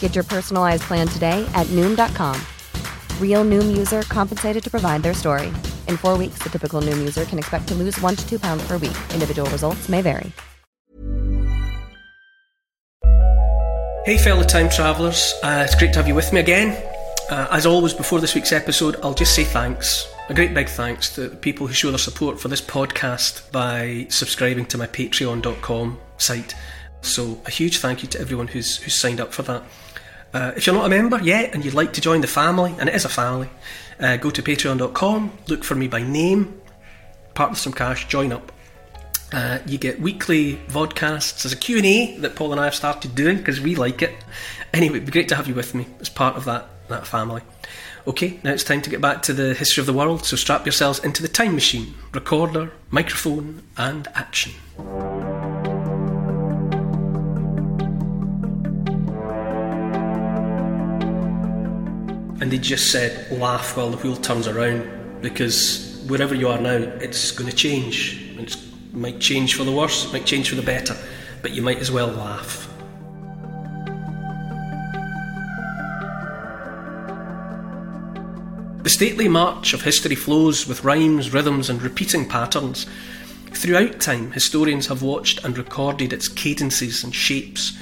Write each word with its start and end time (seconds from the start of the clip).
Get 0.00 0.14
your 0.14 0.24
personalized 0.24 0.82
plan 0.82 1.08
today 1.08 1.48
at 1.54 1.66
Noom.com. 1.68 2.38
Real 3.18 3.44
Noom 3.44 3.74
user 3.74 4.02
compensated 4.02 4.62
to 4.62 4.70
provide 4.70 5.02
their 5.02 5.14
story. 5.14 5.46
In 5.88 5.96
four 5.96 6.18
weeks, 6.18 6.40
the 6.42 6.50
typical 6.50 6.82
Noom 6.82 6.98
user 6.98 7.24
can 7.24 7.38
expect 7.38 7.68
to 7.68 7.74
lose 7.74 7.98
one 8.02 8.14
to 8.14 8.28
two 8.28 8.38
pounds 8.38 8.62
per 8.66 8.76
week. 8.76 8.96
Individual 9.14 9.48
results 9.50 9.88
may 9.88 10.02
vary. 10.02 10.32
Hey, 14.06 14.16
fellow 14.16 14.42
time 14.42 14.70
travellers, 14.70 15.34
uh, 15.42 15.62
it's 15.64 15.74
great 15.74 15.92
to 15.92 15.98
have 15.98 16.08
you 16.08 16.14
with 16.14 16.32
me 16.32 16.40
again. 16.40 16.70
Uh, 17.30 17.46
as 17.50 17.66
always, 17.66 17.92
before 17.92 18.18
this 18.18 18.34
week's 18.34 18.50
episode, 18.50 18.96
I'll 19.02 19.14
just 19.14 19.34
say 19.36 19.44
thanks. 19.44 20.12
A 20.30 20.34
great 20.34 20.54
big 20.54 20.68
thanks 20.68 21.14
to 21.14 21.28
the 21.28 21.36
people 21.36 21.66
who 21.66 21.74
show 21.74 21.90
their 21.90 21.98
support 21.98 22.40
for 22.40 22.48
this 22.48 22.60
podcast 22.60 23.52
by 23.52 24.06
subscribing 24.08 24.64
to 24.66 24.78
my 24.78 24.86
patreon.com 24.86 25.98
site. 26.16 26.54
So, 27.02 27.40
a 27.46 27.50
huge 27.50 27.78
thank 27.78 28.02
you 28.02 28.08
to 28.08 28.20
everyone 28.20 28.48
who's, 28.48 28.78
who's 28.78 28.94
signed 28.94 29.20
up 29.20 29.32
for 29.32 29.42
that. 29.42 29.62
Uh, 30.32 30.52
if 30.56 30.66
you're 30.66 30.76
not 30.76 30.86
a 30.86 30.88
member 30.88 31.20
yet 31.20 31.54
and 31.54 31.64
you'd 31.64 31.74
like 31.74 31.92
to 31.94 32.00
join 32.00 32.20
the 32.20 32.26
family, 32.26 32.74
and 32.78 32.88
it 32.88 32.94
is 32.94 33.04
a 33.04 33.08
family, 33.08 33.48
uh, 33.98 34.16
go 34.16 34.30
to 34.30 34.42
patreon.com, 34.42 35.32
look 35.48 35.64
for 35.64 35.74
me 35.74 35.88
by 35.88 36.02
name, 36.02 36.60
part 37.34 37.50
with 37.50 37.58
some 37.58 37.72
cash, 37.72 38.06
join 38.08 38.32
up. 38.32 38.52
Uh, 39.32 39.58
you 39.66 39.78
get 39.78 40.00
weekly 40.00 40.56
vodcasts. 40.68 41.42
There's 41.42 41.52
a 41.52 41.56
Q&A 41.56 42.16
that 42.18 42.34
Paul 42.34 42.52
and 42.52 42.60
I 42.60 42.64
have 42.64 42.74
started 42.74 43.14
doing 43.14 43.38
because 43.38 43.60
we 43.60 43.76
like 43.76 44.02
it. 44.02 44.12
Anyway, 44.72 44.96
it'd 44.96 45.06
be 45.06 45.12
great 45.12 45.28
to 45.28 45.36
have 45.36 45.46
you 45.46 45.54
with 45.54 45.74
me 45.74 45.86
as 46.00 46.08
part 46.08 46.36
of 46.36 46.44
that, 46.46 46.68
that 46.88 47.06
family. 47.06 47.42
Okay, 48.06 48.40
now 48.42 48.52
it's 48.52 48.64
time 48.64 48.82
to 48.82 48.90
get 48.90 49.00
back 49.00 49.22
to 49.22 49.32
the 49.32 49.54
history 49.54 49.82
of 49.82 49.86
the 49.86 49.92
world, 49.92 50.24
so 50.24 50.34
strap 50.34 50.64
yourselves 50.64 50.98
into 51.00 51.22
the 51.22 51.28
time 51.28 51.54
machine, 51.54 51.94
recorder, 52.12 52.72
microphone, 52.90 53.62
and 53.76 54.08
action. 54.14 54.52
And 62.40 62.50
they 62.50 62.58
just 62.58 62.90
said, 62.90 63.30
laugh 63.30 63.76
while 63.76 63.90
the 63.90 63.98
wheel 63.98 64.16
turns 64.16 64.48
around, 64.48 65.20
because 65.20 66.02
wherever 66.08 66.34
you 66.34 66.48
are 66.48 66.58
now, 66.58 66.76
it's 66.76 67.30
going 67.32 67.50
to 67.50 67.54
change. 67.54 68.34
It 68.38 68.56
might 68.92 69.20
change 69.20 69.54
for 69.54 69.64
the 69.64 69.72
worse, 69.72 70.06
it 70.06 70.12
might 70.12 70.24
change 70.24 70.48
for 70.48 70.56
the 70.56 70.62
better, 70.62 70.96
but 71.42 71.52
you 71.52 71.60
might 71.60 71.78
as 71.78 71.92
well 71.92 72.08
laugh. 72.08 72.66
The 78.82 78.88
stately 78.88 79.28
march 79.28 79.74
of 79.74 79.82
history 79.82 80.14
flows 80.16 80.66
with 80.66 80.82
rhymes, 80.82 81.34
rhythms, 81.34 81.68
and 81.68 81.82
repeating 81.82 82.26
patterns. 82.26 82.86
Throughout 83.52 84.00
time, 84.00 84.32
historians 84.32 84.86
have 84.86 85.02
watched 85.02 85.44
and 85.44 85.58
recorded 85.58 86.14
its 86.14 86.28
cadences 86.28 87.04
and 87.04 87.14
shapes. 87.14 87.78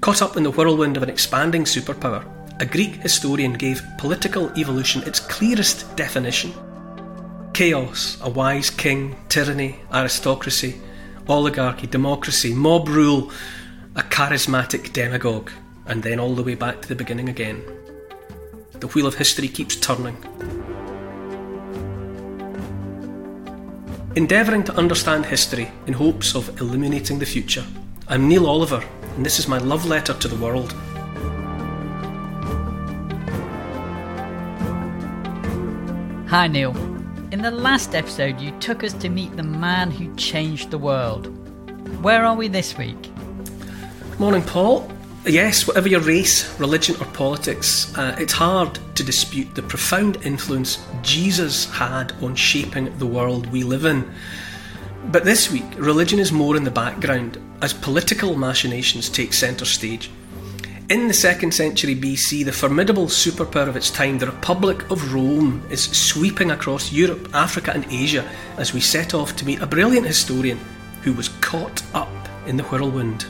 Caught 0.00 0.22
up 0.22 0.36
in 0.38 0.44
the 0.44 0.50
whirlwind 0.50 0.96
of 0.96 1.02
an 1.02 1.10
expanding 1.10 1.64
superpower, 1.64 2.24
a 2.60 2.66
Greek 2.66 2.94
historian 2.96 3.52
gave 3.52 3.82
political 3.98 4.50
evolution 4.58 5.02
its 5.04 5.20
clearest 5.20 5.96
definition 5.96 6.52
chaos, 7.54 8.16
a 8.22 8.30
wise 8.30 8.70
king, 8.70 9.16
tyranny, 9.28 9.80
aristocracy, 9.92 10.80
oligarchy, 11.26 11.88
democracy, 11.88 12.54
mob 12.54 12.88
rule, 12.88 13.32
a 13.96 14.02
charismatic 14.02 14.92
demagogue, 14.92 15.50
and 15.86 16.00
then 16.04 16.20
all 16.20 16.36
the 16.36 16.42
way 16.42 16.54
back 16.54 16.80
to 16.80 16.86
the 16.86 16.94
beginning 16.94 17.28
again. 17.28 17.60
The 18.78 18.86
wheel 18.88 19.08
of 19.08 19.16
history 19.16 19.48
keeps 19.48 19.74
turning. 19.74 20.16
Endeavouring 24.14 24.62
to 24.62 24.74
understand 24.76 25.26
history 25.26 25.68
in 25.88 25.94
hopes 25.94 26.36
of 26.36 26.60
illuminating 26.60 27.18
the 27.18 27.26
future, 27.26 27.64
I'm 28.06 28.28
Neil 28.28 28.46
Oliver, 28.46 28.84
and 29.16 29.26
this 29.26 29.40
is 29.40 29.48
my 29.48 29.58
love 29.58 29.84
letter 29.84 30.14
to 30.14 30.28
the 30.28 30.36
world. 30.36 30.72
Hi, 36.28 36.46
Neil. 36.46 36.76
In 37.32 37.40
the 37.40 37.50
last 37.50 37.94
episode, 37.94 38.38
you 38.38 38.50
took 38.60 38.84
us 38.84 38.92
to 38.92 39.08
meet 39.08 39.34
the 39.34 39.42
man 39.42 39.90
who 39.90 40.14
changed 40.16 40.70
the 40.70 40.76
world. 40.76 41.28
Where 42.02 42.22
are 42.22 42.36
we 42.36 42.48
this 42.48 42.76
week? 42.76 43.10
Morning, 44.18 44.42
Paul. 44.42 44.92
Yes, 45.24 45.66
whatever 45.66 45.88
your 45.88 46.02
race, 46.02 46.60
religion, 46.60 46.96
or 47.00 47.06
politics, 47.06 47.96
uh, 47.96 48.14
it's 48.18 48.34
hard 48.34 48.78
to 48.96 49.02
dispute 49.02 49.54
the 49.54 49.62
profound 49.62 50.18
influence 50.22 50.86
Jesus 51.00 51.64
had 51.70 52.12
on 52.22 52.34
shaping 52.34 52.94
the 52.98 53.06
world 53.06 53.46
we 53.46 53.62
live 53.62 53.86
in. 53.86 54.12
But 55.06 55.24
this 55.24 55.50
week, 55.50 55.64
religion 55.78 56.18
is 56.18 56.30
more 56.30 56.58
in 56.58 56.64
the 56.64 56.70
background 56.70 57.40
as 57.62 57.72
political 57.72 58.36
machinations 58.36 59.08
take 59.08 59.32
centre 59.32 59.64
stage. 59.64 60.10
In 60.88 61.06
the 61.06 61.12
second 61.12 61.52
century 61.52 61.94
BC, 61.94 62.46
the 62.46 62.52
formidable 62.52 63.08
superpower 63.08 63.68
of 63.68 63.76
its 63.76 63.90
time, 63.90 64.16
the 64.16 64.24
Republic 64.24 64.90
of 64.90 65.12
Rome, 65.12 65.62
is 65.70 65.82
sweeping 65.82 66.50
across 66.50 66.90
Europe, 66.90 67.28
Africa, 67.34 67.72
and 67.74 67.84
Asia 67.92 68.26
as 68.56 68.72
we 68.72 68.80
set 68.80 69.12
off 69.12 69.36
to 69.36 69.44
meet 69.44 69.60
a 69.60 69.66
brilliant 69.66 70.06
historian 70.06 70.58
who 71.02 71.12
was 71.12 71.28
caught 71.42 71.82
up 71.94 72.08
in 72.46 72.56
the 72.56 72.62
whirlwind. 72.62 73.26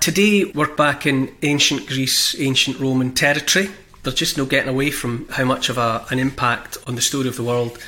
Today, 0.00 0.46
we're 0.46 0.74
back 0.74 1.06
in 1.06 1.32
ancient 1.42 1.86
Greece, 1.86 2.34
ancient 2.40 2.80
Roman 2.80 3.14
territory. 3.14 3.70
There's 4.02 4.16
just 4.16 4.36
no 4.36 4.44
getting 4.44 4.70
away 4.70 4.90
from 4.90 5.28
how 5.28 5.44
much 5.44 5.68
of 5.68 5.78
a, 5.78 6.04
an 6.10 6.18
impact 6.18 6.78
on 6.88 6.96
the 6.96 7.00
story 7.00 7.28
of 7.28 7.36
the 7.36 7.44
world 7.44 7.78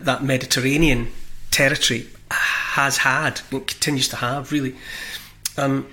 that 0.00 0.24
Mediterranean 0.24 1.12
territory 1.52 2.08
has 2.28 2.96
had 2.96 3.42
and 3.52 3.64
continues 3.68 4.08
to 4.08 4.16
have, 4.16 4.50
really. 4.50 4.74
Um, 5.56 5.86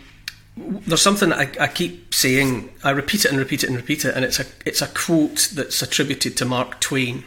there's 0.58 1.02
something 1.02 1.32
I, 1.32 1.50
I, 1.60 1.68
keep 1.68 2.14
saying. 2.14 2.70
I 2.84 2.92
repeat 2.92 3.26
it 3.26 3.32
and 3.32 3.40
repeat 3.40 3.64
it 3.64 3.68
and 3.68 3.76
repeat 3.76 4.06
it, 4.06 4.16
and 4.16 4.26
it's 4.26 4.40
a 4.40 4.46
it's 4.66 4.82
a 4.82 4.88
quote 4.88 5.50
that's 5.54 5.82
attributed 5.82 6.36
to 6.38 6.46
Mark 6.46 6.80
Twain. 6.80 7.24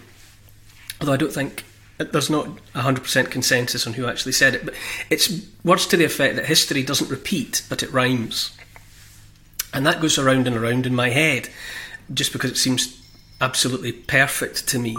Although 1.00 1.14
I 1.14 1.16
don't 1.16 1.32
think 1.32 1.64
there's 1.98 2.30
not 2.30 2.48
hundred 2.74 3.02
percent 3.02 3.30
consensus 3.30 3.86
on 3.86 3.94
who 3.94 4.06
actually 4.06 4.32
said 4.32 4.54
it, 4.54 4.64
but 4.64 4.74
it's 5.08 5.46
words 5.64 5.86
to 5.86 5.96
the 5.96 6.04
effect 6.04 6.36
that 6.36 6.46
history 6.46 6.82
doesn't 6.82 7.10
repeat, 7.10 7.62
but 7.68 7.82
it 7.82 7.92
rhymes, 7.92 8.56
and 9.72 9.86
that 9.86 10.00
goes 10.00 10.18
around 10.18 10.46
and 10.46 10.56
around 10.56 10.86
in 10.86 10.94
my 10.94 11.08
head, 11.08 11.48
just 12.12 12.32
because 12.32 12.50
it 12.50 12.58
seems 12.58 13.00
absolutely 13.40 13.92
perfect 13.92 14.68
to 14.68 14.78
me. 14.78 14.96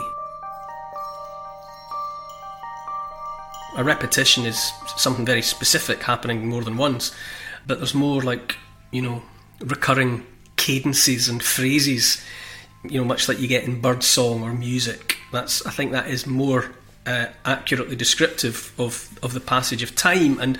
A 3.75 3.84
repetition 3.84 4.46
is 4.46 4.72
something 4.97 5.25
very 5.25 5.41
specific 5.41 6.03
happening 6.03 6.47
more 6.47 6.64
than 6.64 6.78
once, 6.78 7.14
but 7.66 7.79
there's 7.79 7.93
more 7.93 8.22
like, 8.22 8.55
you 8.91 9.02
know, 9.02 9.23
recurring 9.59 10.25
cadences 10.55 11.29
and 11.29 11.41
phrases, 11.41 12.23
you 12.84 12.99
know, 12.99 13.05
much 13.05 13.28
like 13.28 13.40
you 13.40 13.47
get 13.47 13.64
in 13.64 13.81
birdsong 13.81 14.43
or 14.43 14.53
music. 14.53 15.17
That's 15.31 15.66
I 15.66 15.72
think 15.72 15.91
that 15.91 16.08
is 16.08 16.28
more 16.28 16.72
uh, 17.05 17.28
accurately 17.46 17.96
descriptive 17.96 18.73
of, 18.78 19.09
of 19.23 19.34
the 19.34 19.40
passage 19.40 19.84
of 19.84 19.96
time 19.96 20.40
and 20.40 20.59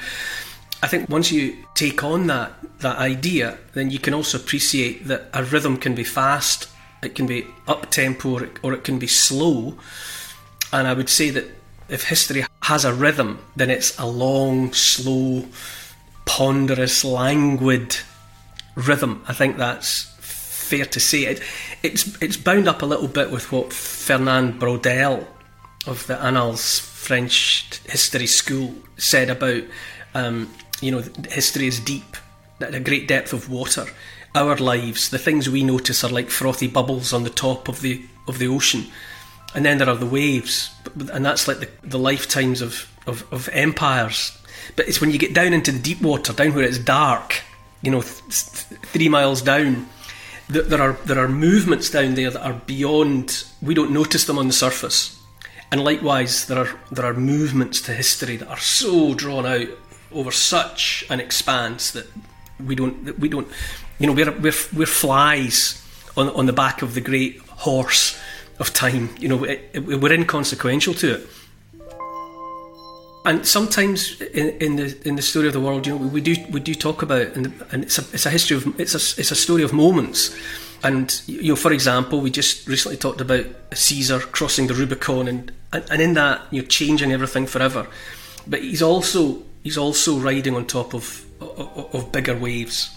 I 0.83 0.88
think 0.88 1.07
once 1.07 1.31
you 1.31 1.56
take 1.75 2.04
on 2.04 2.27
that 2.27 2.51
that 2.80 2.98
idea, 2.98 3.57
then 3.71 3.89
you 3.89 4.00
can 4.00 4.13
also 4.13 4.38
appreciate 4.38 5.07
that 5.07 5.30
a 5.33 5.42
rhythm 5.42 5.77
can 5.77 5.95
be 5.95 6.04
fast, 6.04 6.68
it 7.01 7.15
can 7.15 7.25
be 7.25 7.48
up 7.69 7.89
tempo, 7.89 8.33
or, 8.33 8.50
or 8.62 8.74
it 8.74 8.83
can 8.83 9.00
be 9.00 9.07
slow. 9.07 9.77
And 10.74 10.86
I 10.86 10.94
would 10.94 11.07
say 11.07 11.30
that 11.30 11.45
if 11.89 12.06
history 12.06 12.45
has 12.62 12.85
a 12.85 12.94
rhythm, 12.94 13.39
then 13.56 13.69
it's 13.69 13.97
a 14.00 14.06
long, 14.06 14.74
slow, 14.74 15.45
ponderous, 16.25 17.03
languid 17.03 17.97
rhythm. 18.75 19.24
I 19.27 19.33
think 19.33 19.57
that's 19.57 20.13
fair 20.19 20.85
to 20.85 21.00
say. 21.00 21.25
It, 21.25 21.41
it's 21.83 22.21
it's 22.21 22.38
bound 22.38 22.68
up 22.68 22.81
a 22.81 22.85
little 22.85 23.07
bit 23.07 23.31
with 23.31 23.51
what 23.51 23.74
Fernand 23.74 24.59
Braudel 24.59 25.25
of 25.85 26.07
the 26.07 26.18
Annals 26.21 26.80
French 26.80 27.80
history 27.86 28.27
school 28.27 28.74
said 28.97 29.29
about 29.29 29.63
um, 30.15 30.50
you 30.81 30.91
know 30.91 31.03
history 31.29 31.68
is 31.68 31.79
deep, 31.79 32.18
at 32.59 32.74
a 32.74 32.79
great 32.79 33.07
depth 33.07 33.33
of 33.33 33.50
water. 33.50 33.86
Our 34.36 34.56
lives, 34.56 35.09
the 35.09 35.19
things 35.19 35.47
we 35.47 35.63
notice, 35.63 36.03
are 36.03 36.09
like 36.09 36.31
frothy 36.31 36.68
bubbles 36.68 37.13
on 37.13 37.24
the 37.24 37.29
top 37.29 37.68
of 37.68 37.81
the 37.81 38.03
of 38.27 38.39
the 38.39 38.47
ocean, 38.47 38.86
and 39.55 39.65
then 39.65 39.77
there 39.77 39.89
are 39.89 39.95
the 39.95 40.05
waves, 40.05 40.71
and 41.11 41.25
that's 41.25 41.47
like 41.47 41.59
the, 41.59 41.69
the 41.83 42.00
lifetimes 42.00 42.61
of, 42.61 42.91
of, 43.05 43.31
of 43.31 43.50
empires. 43.50 44.38
But 44.75 44.88
it's 44.88 45.01
when 45.01 45.11
you 45.11 45.19
get 45.19 45.33
down 45.33 45.53
into 45.53 45.71
the 45.71 45.79
deep 45.79 46.01
water, 46.01 46.33
down 46.33 46.53
where 46.53 46.63
it's 46.63 46.79
dark, 46.79 47.41
you 47.81 47.91
know, 47.91 48.01
th- 48.01 48.23
th- 48.29 48.81
three 48.81 49.09
miles 49.09 49.41
down, 49.41 49.88
that 50.50 50.69
there 50.69 50.81
are 50.81 50.94
there 51.05 51.19
are 51.19 51.27
movements 51.27 51.89
down 51.89 52.15
there 52.15 52.29
that 52.29 52.44
are 52.44 52.53
beyond. 52.65 53.45
We 53.61 53.73
don't 53.73 53.91
notice 53.91 54.25
them 54.25 54.39
on 54.39 54.47
the 54.47 54.53
surface, 54.53 55.19
and 55.71 55.83
likewise 55.83 56.47
there 56.47 56.59
are 56.59 56.79
there 56.91 57.05
are 57.05 57.13
movements 57.13 57.81
to 57.81 57.94
history 57.94 58.38
that 58.38 58.47
are 58.47 58.59
so 58.59 59.13
drawn 59.13 59.45
out 59.45 59.67
over 60.11 60.31
such 60.31 61.05
an 61.09 61.19
expanse 61.19 61.91
that 61.91 62.07
we 62.65 62.75
don't 62.75 63.05
that 63.05 63.19
we 63.19 63.29
don't 63.29 63.47
you 64.00 64.07
know 64.07 64.13
we're 64.13 64.31
we're, 64.31 64.53
we're 64.73 64.85
flies 64.85 65.81
on 66.15 66.29
on 66.29 66.45
the 66.45 66.53
back 66.53 66.81
of 66.81 66.94
the 66.94 67.01
great 67.01 67.39
horse 67.39 68.19
of 68.59 68.73
time. 68.73 69.09
You 69.19 69.29
know, 69.29 69.44
it, 69.44 69.69
it, 69.73 69.79
we're 69.79 70.13
inconsequential 70.13 70.94
to 70.95 71.15
it. 71.15 71.29
And 73.25 73.47
sometimes 73.47 74.19
in, 74.21 74.50
in, 74.59 74.75
the 74.75 75.07
in 75.07 75.15
the 75.15 75.21
story 75.21 75.47
of 75.47 75.53
the 75.53 75.61
world, 75.61 75.88
you 75.88 75.97
know, 75.97 76.07
we 76.07 76.19
do 76.19 76.35
we 76.51 76.59
do 76.59 76.75
talk 76.75 77.01
about 77.01 77.27
and, 77.38 77.53
and 77.71 77.83
it's 77.83 77.97
a 77.97 78.01
it's 78.13 78.25
a 78.25 78.29
history 78.29 78.57
of 78.57 78.79
it's 78.79 78.94
a 78.94 79.19
it's 79.19 79.31
a 79.31 79.35
story 79.35 79.63
of 79.63 79.71
moments. 79.71 80.35
And 80.83 81.21
you 81.25 81.50
know, 81.50 81.55
for 81.55 81.71
example, 81.71 82.19
we 82.19 82.29
just 82.29 82.67
recently 82.67 82.97
talked 82.97 83.21
about 83.21 83.45
Caesar 83.73 84.19
crossing 84.19 84.67
the 84.67 84.73
Rubicon, 84.73 85.29
and 85.29 85.51
and 85.71 86.01
in 86.01 86.13
that, 86.15 86.41
you're 86.51 86.65
changing 86.65 87.13
everything 87.13 87.47
forever. 87.47 87.88
But 88.45 88.61
he's 88.61 88.81
also 88.81 89.41
he's 89.63 89.77
also 89.77 90.19
riding 90.19 90.55
on 90.55 90.65
top 90.65 90.94
of 90.94 91.25
of, 91.39 91.95
of 91.95 92.11
bigger 92.11 92.38
waves. 92.38 92.89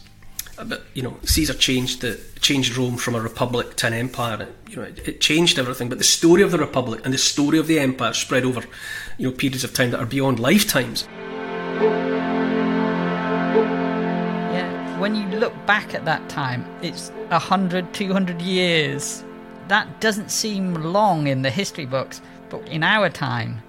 But 0.65 0.85
you 0.95 1.03
know, 1.03 1.19
Caesar 1.25 1.55
changed 1.55 2.01
the 2.01 2.19
changed 2.41 2.77
Rome 2.77 2.97
from 2.97 3.15
a 3.15 3.21
republic 3.21 3.77
to 3.77 3.87
an 3.89 3.93
empire. 3.93 4.43
It, 4.43 4.57
you 4.71 4.77
know, 4.77 4.83
it, 4.83 5.07
it, 5.07 5.21
changed 5.21 5.59
everything. 5.59 5.89
But 5.89 5.99
the 5.99 6.05
story 6.05 6.43
of 6.43 6.51
the 6.51 6.59
republic 6.59 7.03
and 7.05 7.13
the 7.13 7.19
story 7.19 7.59
of 7.59 7.67
the 7.67 7.79
empire 7.79 8.15
spread 8.15 8.45
over, 8.45 8.65
you 9.19 9.29
know, 9.29 9.37
periods 9.37 9.65
of 9.65 9.75
time 9.75 9.91
that 9.91 10.01
are 10.01 10.07
beyond 10.07 10.41
lifetimes. 10.41 11.07
Yeah, 14.53 14.99
when 14.99 15.15
you 15.15 15.27
look 15.39 15.53
back 15.67 15.95
at 15.95 16.07
that 16.07 16.27
time, 16.31 16.65
it's 16.83 17.11
100, 17.29 17.93
200 17.93 18.41
years. 18.41 19.25
That 19.69 20.01
doesn't 20.01 20.31
seem 20.31 20.75
long 20.75 21.27
in 21.27 21.43
the 21.43 21.51
history 21.51 21.87
books, 21.87 22.23
but 22.49 22.67
in 22.69 22.83
our 22.83 23.11
time. 23.11 23.61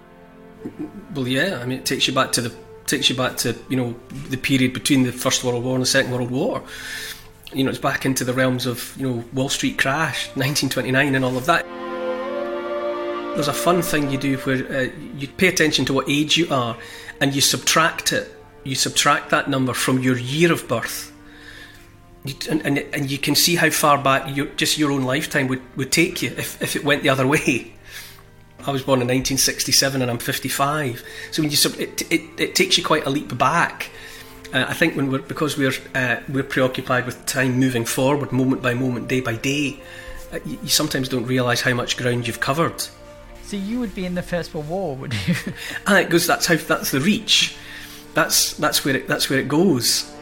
Well, 1.13 1.27
yeah, 1.27 1.59
I 1.61 1.65
mean, 1.65 1.79
it 1.79 1.85
takes 1.85 2.07
you 2.07 2.13
back 2.13 2.31
to 2.33 2.41
the 2.41 2.55
takes 2.87 3.09
you 3.09 3.15
back 3.15 3.37
to 3.37 3.55
you 3.69 3.77
know 3.77 3.95
the 4.29 4.37
period 4.37 4.73
between 4.73 5.03
the 5.03 5.11
First 5.11 5.43
World 5.43 5.63
War 5.63 5.75
and 5.75 5.81
the 5.81 5.87
Second 5.87 6.11
World 6.11 6.31
War. 6.31 6.63
You 7.53 7.63
know, 7.63 7.69
it's 7.69 7.79
back 7.79 8.05
into 8.05 8.23
the 8.23 8.33
realms 8.33 8.65
of 8.65 8.95
you 8.97 9.07
know 9.07 9.23
Wall 9.33 9.49
Street 9.49 9.77
crash, 9.77 10.27
1929, 10.35 11.15
and 11.15 11.23
all 11.23 11.37
of 11.37 11.45
that. 11.45 11.65
There's 13.35 13.47
a 13.47 13.53
fun 13.53 13.83
thing 13.83 14.09
you 14.09 14.17
do 14.17 14.37
where 14.37 14.55
uh, 14.55 14.89
you 15.15 15.27
pay 15.27 15.47
attention 15.47 15.85
to 15.85 15.93
what 15.93 16.09
age 16.09 16.37
you 16.37 16.47
are, 16.49 16.75
and 17.21 17.35
you 17.35 17.41
subtract 17.41 18.11
it. 18.13 18.33
You 18.63 18.75
subtract 18.75 19.29
that 19.29 19.49
number 19.49 19.73
from 19.73 19.99
your 19.99 20.17
year 20.17 20.51
of 20.51 20.67
birth. 20.67 21.13
You, 22.25 22.33
and, 22.49 22.65
and, 22.65 22.79
and 22.79 23.11
you 23.11 23.17
can 23.17 23.35
see 23.35 23.55
how 23.55 23.69
far 23.69 23.97
back 23.97 24.35
your, 24.35 24.47
just 24.47 24.77
your 24.77 24.91
own 24.91 25.03
lifetime 25.03 25.47
would, 25.47 25.61
would 25.77 25.91
take 25.91 26.21
you 26.21 26.31
if, 26.31 26.61
if 26.61 26.75
it 26.75 26.83
went 26.83 27.03
the 27.03 27.09
other 27.09 27.27
way. 27.35 27.73
I 28.67 28.71
was 28.71 28.83
born 28.83 28.99
in 28.99 29.07
1967 29.07 30.01
and 30.01 30.11
I'm 30.11 30.17
55. 30.17 31.03
So 31.31 31.41
when 31.41 31.49
you 31.49 31.57
it, 31.79 32.11
it, 32.11 32.21
it 32.37 32.55
takes 32.55 32.77
you 32.77 32.83
quite 32.83 33.05
a 33.05 33.09
leap 33.09 33.37
back. 33.37 33.89
Uh, 34.53 34.65
I 34.67 34.73
think 34.73 34.95
when 34.95 35.09
we're 35.09 35.19
because 35.21 35.57
we're 35.57 35.71
uh, 35.95 36.17
we're 36.27 36.43
preoccupied 36.43 37.05
with 37.05 37.25
time 37.25 37.57
moving 37.59 37.85
forward, 37.85 38.33
moment 38.33 38.61
by 38.61 38.73
moment, 38.73 39.07
day 39.07 39.21
by 39.21 39.35
day, 39.35 39.79
uh, 40.33 40.39
you, 40.45 40.59
you, 40.63 40.69
sometimes 40.69 41.07
don't 41.07 41.25
realise 41.25 41.61
how 41.61 41.73
much 41.73 41.95
ground 41.95 42.27
you've 42.27 42.41
covered. 42.41 42.81
So 43.43 43.55
you 43.55 43.79
would 43.79 43.95
be 43.95 44.05
in 44.05 44.15
the 44.15 44.21
First 44.21 44.53
World 44.53 44.67
War, 44.67 44.95
would 44.97 45.13
you? 45.13 45.35
ah, 45.87 45.99
it 45.99 46.09
goes. 46.09 46.27
That's 46.27 46.45
how. 46.45 46.55
That's 46.55 46.91
the 46.91 46.99
reach. 46.99 47.55
That's 48.13 48.53
that's 48.53 48.83
where 48.83 48.97
it 48.97 49.07
that's 49.07 49.29
where 49.29 49.39
it 49.39 49.47
goes. 49.47 50.13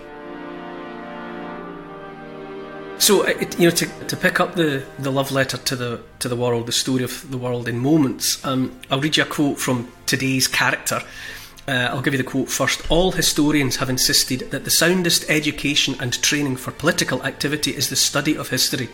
So, 3.06 3.28
you 3.28 3.70
know, 3.70 3.70
to, 3.70 3.86
to 4.08 4.18
pick 4.18 4.40
up 4.40 4.56
the, 4.56 4.84
the 4.98 5.12
love 5.12 5.32
letter 5.32 5.58
to 5.58 5.76
the 5.76 6.02
to 6.18 6.28
the 6.28 6.36
world, 6.36 6.66
the 6.66 6.72
story 6.72 7.04
of 7.04 7.30
the 7.30 7.38
world 7.38 7.68
in 7.68 7.78
moments, 7.78 8.44
um, 8.44 8.80
I'll 8.90 9.00
read 9.00 9.16
you 9.16 9.22
a 9.22 9.28
quote 9.28 9.60
from 9.60 9.92
today's 10.08 10.48
character. 10.48 11.04
Uh, 11.68 11.90
I'll 11.92 12.02
give 12.02 12.16
you 12.16 12.18
the 12.18 12.24
quote 12.24 12.50
first. 12.50 12.82
All 12.90 13.12
historians 13.12 13.76
have 13.76 13.92
insisted 13.92 14.50
that 14.50 14.64
the 14.64 14.72
soundest 14.72 15.30
education 15.30 15.96
and 16.00 16.20
training 16.24 16.56
for 16.56 16.72
political 16.72 17.22
activity 17.22 17.76
is 17.76 17.90
the 17.90 17.96
study 17.96 18.36
of 18.36 18.50
history, 18.50 18.90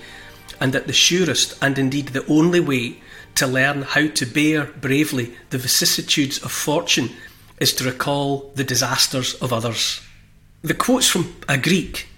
and 0.59 0.73
that 0.73 0.87
the 0.87 0.93
surest 1.07 1.57
and 1.61 1.79
indeed 1.79 2.09
the 2.09 2.27
only 2.27 2.59
way 2.59 2.97
to 3.35 3.47
learn 3.47 3.83
how 3.83 4.07
to 4.07 4.25
bear 4.25 4.65
bravely 4.65 5.35
the 5.51 5.57
vicissitudes 5.57 6.37
of 6.43 6.51
fortune 6.51 7.11
is 7.61 7.71
to 7.75 7.85
recall 7.85 8.51
the 8.55 8.65
disasters 8.65 9.35
of 9.35 9.53
others. 9.53 10.01
The 10.63 10.73
quote's 10.73 11.07
from 11.07 11.33
a 11.47 11.57
Greek 11.57 12.09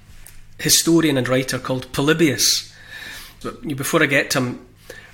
historian 0.63 1.17
and 1.17 1.27
writer 1.27 1.59
called 1.59 1.91
Polybius. 1.91 2.73
Before 3.67 4.01
I 4.01 4.05
get 4.05 4.31
to 4.31 4.39
him, 4.39 4.65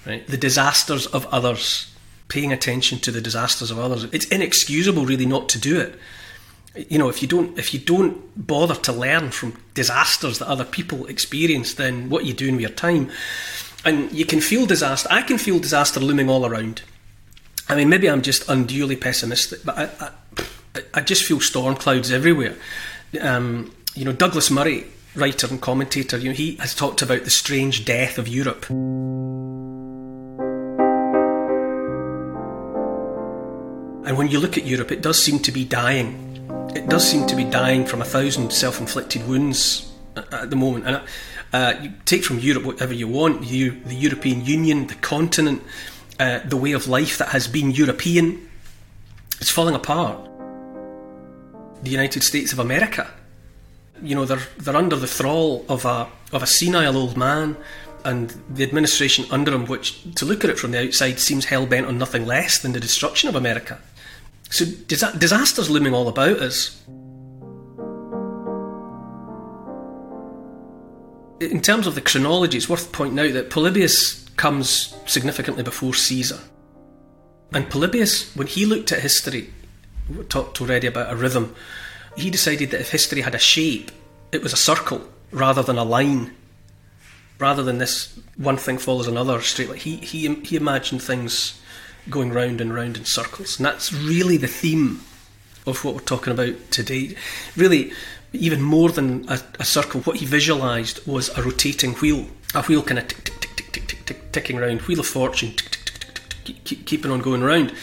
right, 0.06 0.25
the 0.28 0.38
disasters 0.38 1.07
of 1.07 1.25
others, 1.28 1.92
paying 2.28 2.54
attention 2.54 3.00
to 3.00 3.12
the 3.12 3.19
disasters 3.19 3.72
of 3.72 3.80
others. 3.80 4.04
It's 4.12 4.28
inexcusable, 4.28 5.06
really, 5.06 5.25
not 5.25 5.50
to 5.50 5.60
do 5.60 5.80
it. 5.80 6.00
You 6.88 7.00
know, 7.00 7.10
if 7.10 7.24
you 7.24 7.28
don't 7.28 7.57
if 7.57 7.74
you 7.74 7.80
don't 7.80 8.48
bother 8.48 8.75
to 8.75 8.94
learn 8.94 9.31
from 9.31 9.57
disasters 9.74 10.38
that 10.38 10.48
other 10.48 10.63
people 10.63 11.07
experience, 11.07 11.74
then 11.74 12.10
what 12.10 12.22
are 12.22 12.28
you 12.28 12.34
doing 12.34 12.54
with 12.54 12.62
your 12.62 12.69
time? 12.69 13.10
And 13.84 14.12
you 14.12 14.25
can 14.25 14.42
feel 14.42 14.68
disaster. 14.68 15.10
I 15.12 15.24
can 15.24 15.40
feel 15.40 15.57
disaster 15.57 16.00
looming 16.00 16.30
all 16.30 16.46
around. 16.46 16.84
I 17.68 17.75
mean, 17.75 17.90
maybe 17.90 18.07
I'm 18.07 18.22
just 18.22 18.48
unduly 18.48 18.96
pessimistic, 18.96 19.63
but 19.66 19.78
I, 19.78 20.12
I, 20.75 20.81
I 20.94 21.01
just 21.01 21.24
feel 21.24 21.40
storm 21.40 21.75
clouds 21.75 22.12
everywhere. 22.12 22.56
Um, 23.19 23.74
you 23.96 24.06
know, 24.06 24.12
Douglas 24.12 24.51
Murray 24.51 24.86
writer 25.19 25.48
and 25.48 25.62
commentator, 25.62 26.18
you 26.18 26.30
know, 26.30 26.36
he 26.36 26.56
has 26.56 26.74
talked 26.74 27.01
about 27.01 27.24
the 27.24 27.30
strange 27.30 27.86
death 27.86 28.18
of 28.18 28.27
Europe. 28.27 28.66
And 34.07 34.18
when 34.18 34.30
you 34.30 34.39
look 34.39 34.58
at 34.58 34.65
Europe, 34.65 34.91
it 34.91 35.01
does 35.01 35.22
seem 35.22 35.39
to 35.39 35.51
be 35.51 35.65
dying. 35.65 36.25
It 36.75 36.88
does 36.89 37.08
seem 37.08 37.27
to 37.27 37.36
be 37.36 37.44
dying 37.44 37.86
from 37.86 38.01
a 38.01 38.05
thousand 38.05 38.51
self 38.51 38.79
inflicted 38.79 39.27
wounds 39.27 39.91
at 40.15 40.50
the 40.50 40.55
moment. 40.55 40.88
And 40.88 41.01
uh, 41.53 41.79
you 41.82 41.94
take 42.05 42.24
from 42.24 42.39
Europe 42.39 42.63
whatever 42.63 42.94
you 42.94 43.08
want 43.08 43.48
the, 43.48 43.70
the 43.70 43.96
European 43.96 44.46
Union, 44.46 44.88
the 44.88 44.96
continent, 44.96 45.62
uh, 46.20 46.39
the 46.46 46.58
way 46.58 46.72
of 46.72 46.88
life 46.88 47.17
that 47.17 47.29
has 47.29 47.48
been 47.48 47.72
European, 47.72 48.50
it's 49.39 49.50
falling 49.50 49.75
apart. 49.75 50.27
The 51.84 51.89
United 51.89 52.24
States 52.24 52.51
of 52.51 52.60
America 52.60 53.13
you 54.01 54.15
know 54.15 54.25
they're 54.25 54.41
they're 54.58 54.75
under 54.75 54.96
the 54.96 55.08
thrall 55.08 55.65
of 55.70 55.86
a 55.86 56.08
of 56.32 56.44
a 56.44 56.48
senile 56.48 56.98
old 56.98 57.18
man 57.18 57.58
and 58.06 58.34
the 58.50 58.63
administration 58.63 59.25
under 59.29 59.53
him, 59.53 59.65
which 59.65 60.03
to 60.15 60.25
look 60.25 60.44
at 60.44 60.50
it 60.50 60.58
from 60.58 60.72
the 60.72 60.79
outside 60.79 61.20
seems 61.20 61.46
hell 61.46 61.65
bent 61.65 61.86
on 61.86 61.98
nothing 61.98 62.25
less 62.25 62.60
than 62.60 62.72
the 62.72 62.79
destruction 62.79 63.29
of 63.29 63.36
America. 63.36 63.79
So 64.50 64.65
dis- 64.65 65.12
disasters 65.18 65.70
looming 65.70 65.94
all 65.94 66.08
about 66.08 66.39
us. 66.39 66.82
In 71.39 71.62
terms 71.62 71.88
of 71.88 71.96
the 71.96 72.01
chronology, 72.01 72.58
it's 72.58 72.70
worth 72.70 72.91
pointing 72.91 73.20
out 73.20 73.34
that 73.34 73.50
Polybius 73.50 74.27
comes 74.36 74.96
significantly 75.06 75.63
before 75.63 75.94
Caesar. 75.94 76.39
And 77.53 77.70
Polybius, 77.70 78.36
when 78.36 78.48
he 78.48 78.65
looked 78.65 78.91
at 78.91 79.00
history, 79.00 79.53
we 80.10 80.24
talked 80.25 80.60
already 80.60 80.88
about 80.88 81.12
a 81.12 81.15
rhythm, 81.15 81.56
he 82.16 82.30
decided 82.30 82.72
that 82.72 82.82
if 82.82 82.92
history 82.92 83.22
had 83.22 83.36
a 83.36 83.39
shape, 83.39 83.92
it 84.32 84.44
was 84.44 84.54
a 84.54 84.58
circle 84.58 85.08
rather 85.32 85.63
than 85.63 85.78
a 85.78 85.84
line. 85.84 86.36
Rather 87.38 87.63
than 87.63 87.78
this 87.78 88.20
one 88.36 88.58
thing 88.58 88.78
follows 88.78 89.08
another 89.08 89.39
straight 89.42 89.70
like 89.70 89.80
he 89.80 89.96
he 89.98 90.34
he 90.44 90.58
imagined 90.58 91.01
things 91.01 91.62
going 92.10 92.32
round 92.32 92.60
and 92.60 92.74
round 92.74 92.98
in 92.98 93.06
circles, 93.06 93.58
and 93.58 93.66
that's 93.66 93.94
really 93.94 94.36
the 94.36 94.48
theme 94.48 95.01
of 95.66 95.84
what 95.86 95.94
we're 95.94 96.01
talking 96.01 96.34
about 96.34 96.56
today. 96.72 97.16
Really, 97.56 97.94
even 98.34 98.62
more 98.62 98.89
than 98.89 99.25
a, 99.30 99.39
a 99.60 99.66
circle, 99.66 100.01
what 100.01 100.18
he 100.18 100.25
visualised 100.25 101.06
was 101.08 101.30
a 101.38 101.44
rotating 101.44 101.94
wheel, 101.96 102.28
a 102.54 102.63
wheel 102.63 102.84
kind 102.84 103.00
of 103.00 103.08
tick 103.08 103.24
tick 103.24 103.39
tick 103.39 103.56
tick 103.56 103.72
tick 103.72 103.88
tick 103.88 104.06
tick 104.06 104.32
ticking 104.34 104.58
round, 104.58 104.82
wheel 104.82 105.00
of 105.00 105.08
fortune, 105.08 105.54
tick 105.56 105.72
tick 105.72 105.86
tick 105.86 106.13
tick 106.13 106.44
tick, 106.44 106.63
keep, 106.66 106.86
keeping 106.86 107.12
on 107.12 107.22
going 107.22 107.42
round. 107.42 107.74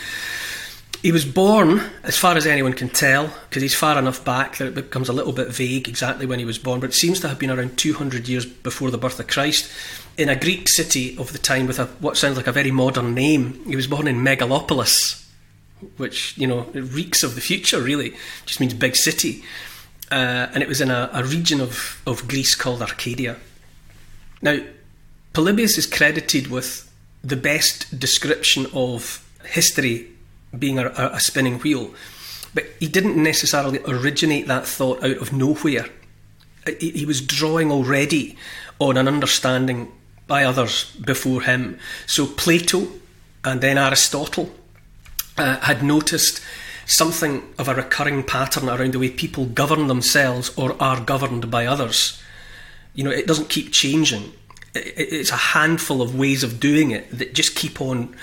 He 1.06 1.12
was 1.12 1.24
born, 1.24 1.88
as 2.02 2.18
far 2.18 2.36
as 2.36 2.48
anyone 2.48 2.72
can 2.72 2.88
tell, 2.88 3.32
because 3.48 3.62
he's 3.62 3.76
far 3.76 3.96
enough 3.96 4.24
back 4.24 4.56
that 4.56 4.66
it 4.66 4.74
becomes 4.74 5.08
a 5.08 5.12
little 5.12 5.32
bit 5.32 5.46
vague 5.46 5.88
exactly 5.88 6.26
when 6.26 6.40
he 6.40 6.44
was 6.44 6.58
born, 6.58 6.80
but 6.80 6.90
it 6.90 6.94
seems 6.94 7.20
to 7.20 7.28
have 7.28 7.38
been 7.38 7.48
around 7.48 7.78
200 7.78 8.26
years 8.26 8.44
before 8.44 8.90
the 8.90 8.98
birth 8.98 9.20
of 9.20 9.28
Christ. 9.28 9.70
in 10.18 10.28
a 10.28 10.34
Greek 10.34 10.68
city 10.68 11.16
of 11.16 11.30
the 11.30 11.38
time 11.38 11.68
with 11.68 11.78
a 11.78 11.84
what 12.00 12.16
sounds 12.16 12.36
like 12.36 12.48
a 12.48 12.52
very 12.52 12.72
modern 12.72 13.14
name. 13.14 13.54
He 13.68 13.76
was 13.76 13.86
born 13.86 14.08
in 14.08 14.16
Megalopolis, 14.16 15.24
which 15.96 16.36
you 16.36 16.48
know 16.48 16.62
reeks 16.74 17.22
of 17.22 17.36
the 17.36 17.40
future. 17.40 17.80
Really, 17.80 18.12
just 18.44 18.58
means 18.58 18.74
big 18.74 18.96
city, 18.96 19.44
uh, 20.10 20.48
and 20.52 20.60
it 20.60 20.68
was 20.68 20.80
in 20.80 20.90
a, 20.90 21.08
a 21.12 21.22
region 21.22 21.60
of 21.60 22.02
of 22.04 22.26
Greece 22.26 22.56
called 22.56 22.82
Arcadia. 22.82 23.36
Now, 24.42 24.58
Polybius 25.34 25.78
is 25.78 25.86
credited 25.86 26.48
with 26.48 26.92
the 27.22 27.36
best 27.36 27.96
description 27.96 28.66
of 28.74 29.24
history 29.44 30.15
being 30.56 30.78
a, 30.78 30.88
a 30.88 31.20
spinning 31.20 31.58
wheel, 31.58 31.94
but 32.54 32.66
he 32.80 32.88
didn't 32.88 33.22
necessarily 33.22 33.80
originate 33.86 34.46
that 34.46 34.66
thought 34.66 35.04
out 35.04 35.18
of 35.18 35.32
nowhere. 35.32 35.86
He, 36.80 37.06
was 37.06 37.20
drawing 37.20 37.70
already 37.70 38.36
on 38.80 38.96
an 38.96 39.06
understanding 39.06 39.92
by 40.26 40.42
others 40.44 40.90
before 40.96 41.42
him. 41.42 41.78
So 42.06 42.26
Plato 42.26 42.88
and 43.44 43.60
then 43.60 43.78
Aristotle 43.78 44.50
uh, 45.38 45.60
had 45.60 45.82
noticed 45.82 46.42
something 46.86 47.42
of 47.58 47.68
a 47.68 47.74
recurring 47.74 48.22
pattern 48.22 48.68
around 48.68 48.94
the 48.94 48.98
way 48.98 49.10
people 49.10 49.46
govern 49.46 49.86
themselves 49.86 50.56
or 50.56 50.80
are 50.82 51.00
governed 51.00 51.50
by 51.50 51.66
others. 51.66 52.20
You 52.94 53.04
know, 53.04 53.10
it 53.10 53.26
doesn't 53.26 53.48
keep 53.48 53.72
changing. 53.72 54.32
It's 54.74 55.30
a 55.30 55.36
handful 55.36 56.02
of 56.02 56.18
ways 56.18 56.42
of 56.42 56.60
doing 56.60 56.90
it 56.90 57.10
that 57.10 57.34
just 57.34 57.54
keep 57.54 57.80
on 57.80 58.14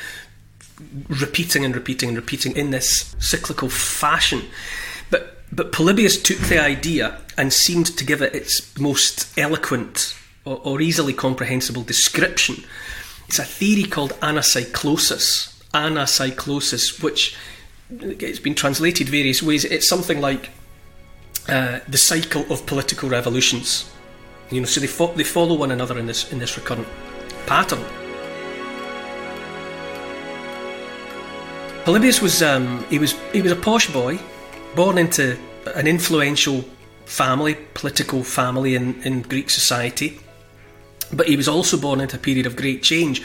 repeating 1.08 1.66
and 1.66 1.76
repeating 1.76 2.10
and 2.10 2.18
repeating 2.18 2.56
in 2.56 2.72
this 2.72 3.16
cyclical 3.20 3.70
fashion. 3.70 4.44
But 5.10 5.38
but 5.52 5.72
Polybius 5.72 6.22
took 6.22 6.38
the 6.40 6.60
idea 6.60 7.20
and 7.38 7.52
seemed 7.54 7.98
to 7.98 8.06
give 8.06 8.22
it 8.22 8.36
its 8.36 8.78
most 8.80 9.38
eloquent 9.38 10.16
or, 10.46 10.60
or 10.64 10.82
easily 10.82 11.14
comprehensible 11.14 11.84
description. 11.84 12.64
It's 13.28 13.40
a 13.40 13.44
theory 13.44 13.84
called 13.84 14.12
anacyclosis. 14.22 15.50
Anacyclosis, 15.74 17.02
which 17.02 17.36
it's 18.00 18.40
been 18.40 18.56
translated 18.56 19.10
various 19.10 19.42
ways. 19.42 19.66
It's 19.66 19.88
something 19.88 20.22
like 20.22 20.50
uh, 21.48 21.80
the 21.88 21.98
cycle 21.98 22.46
of 22.52 22.66
political 22.66 23.10
revolutions. 23.10 23.90
You 24.50 24.62
know, 24.62 24.66
so 24.68 24.80
they 24.80 24.88
fo- 24.88 25.14
they 25.14 25.24
follow 25.24 25.56
one 25.56 25.72
another 25.72 25.98
in 25.98 26.06
this 26.06 26.32
in 26.32 26.40
this 26.40 26.58
recurrent 26.58 26.88
pattern. 27.48 27.84
Polybius 31.86 32.22
was 32.22 32.42
um, 32.42 32.84
he 32.90 32.98
was 32.98 33.12
he 33.34 33.42
was 33.42 33.52
a 33.52 33.58
posh 33.58 33.92
boy, 33.92 34.18
born 34.74 34.98
into 34.98 35.38
an 35.76 35.86
influential 35.86 36.64
family, 37.06 37.58
political 37.74 38.24
family 38.24 38.76
in, 38.76 39.02
in 39.04 39.22
Greek 39.22 39.50
society. 39.50 40.20
But 41.12 41.28
he 41.28 41.36
was 41.36 41.48
also 41.48 41.78
born 41.78 42.00
into 42.00 42.16
a 42.16 42.20
period 42.20 42.46
of 42.46 42.56
great 42.56 42.84
change. 42.84 43.22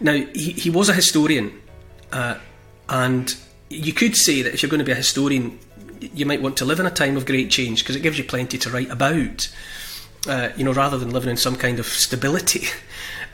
Now, 0.00 0.12
he, 0.12 0.52
he 0.52 0.70
was 0.70 0.88
a 0.88 0.92
historian, 0.92 1.58
uh, 2.12 2.36
and 2.88 3.34
you 3.68 3.92
could 3.92 4.16
say 4.16 4.42
that 4.42 4.52
if 4.52 4.62
you're 4.62 4.70
going 4.70 4.78
to 4.78 4.84
be 4.84 4.92
a 4.92 4.96
historian, 4.96 5.58
you 6.00 6.26
might 6.26 6.42
want 6.42 6.58
to 6.58 6.64
live 6.64 6.80
in 6.80 6.86
a 6.86 6.90
time 6.90 7.16
of 7.16 7.24
great 7.24 7.50
change 7.50 7.82
because 7.82 7.96
it 7.96 8.02
gives 8.02 8.18
you 8.18 8.24
plenty 8.24 8.58
to 8.58 8.70
write 8.70 8.90
about. 8.90 9.52
Uh, 10.28 10.50
you 10.56 10.62
know, 10.62 10.72
rather 10.72 10.98
than 10.98 11.10
living 11.10 11.30
in 11.30 11.36
some 11.36 11.56
kind 11.56 11.78
of 11.78 11.86
stability. 11.86 12.66